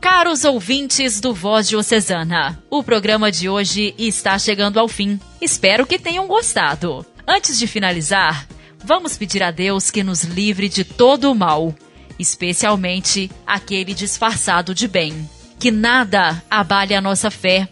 Caros 0.00 0.44
ouvintes 0.44 1.20
do 1.20 1.34
Voz 1.34 1.68
Diocesana, 1.68 2.58
o 2.70 2.82
programa 2.82 3.32
de 3.32 3.48
hoje 3.48 3.94
está 3.98 4.38
chegando 4.38 4.78
ao 4.78 4.86
fim. 4.86 5.18
Espero 5.40 5.86
que 5.86 5.98
tenham 5.98 6.26
gostado. 6.26 7.04
Antes 7.26 7.58
de 7.58 7.66
finalizar, 7.66 8.46
vamos 8.84 9.16
pedir 9.16 9.42
a 9.42 9.50
Deus 9.50 9.90
que 9.90 10.04
nos 10.04 10.22
livre 10.22 10.68
de 10.68 10.84
todo 10.84 11.30
o 11.30 11.34
mal 11.34 11.74
especialmente 12.18 13.30
aquele 13.46 13.94
disfarçado 13.94 14.74
de 14.74 14.88
bem. 14.88 15.28
Que 15.58 15.70
nada 15.70 16.42
abale 16.50 16.94
a 16.94 17.00
nossa 17.00 17.30
fé, 17.30 17.68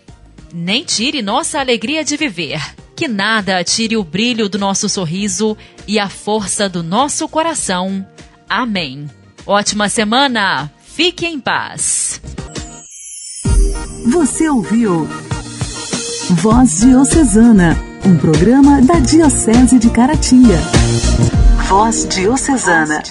nem 0.53 0.85
tire 0.85 1.23
nossa 1.23 1.61
alegria 1.61 2.05
de 2.05 2.17
viver. 2.17 2.61
Que 2.97 3.09
nada 3.09 3.63
tire 3.65 3.97
o 3.97 4.05
brilho 4.05 4.49
do 4.49 4.59
nosso 4.59 4.89
sorriso 4.89 5.57
e 5.87 5.99
a 5.99 6.09
força 6.09 6.69
do 6.69 6.83
nosso 6.83 7.29
coração. 7.29 8.07
Amém. 8.49 9.09
Ótima 9.47 9.89
semana! 9.89 10.71
Fique 10.95 11.27
em 11.27 11.41
paz. 11.41 12.21
Você 14.13 14.49
ouviu 14.49 15.09
Voz 16.31 16.81
Diocesana, 16.81 17.77
um 18.05 18.17
programa 18.17 18.81
da 18.81 19.01
Diocese 19.01 19.79
de 19.79 19.91
Caratinga. 19.91 20.59
Voz 21.69 22.07
Diocesana. 22.09 23.03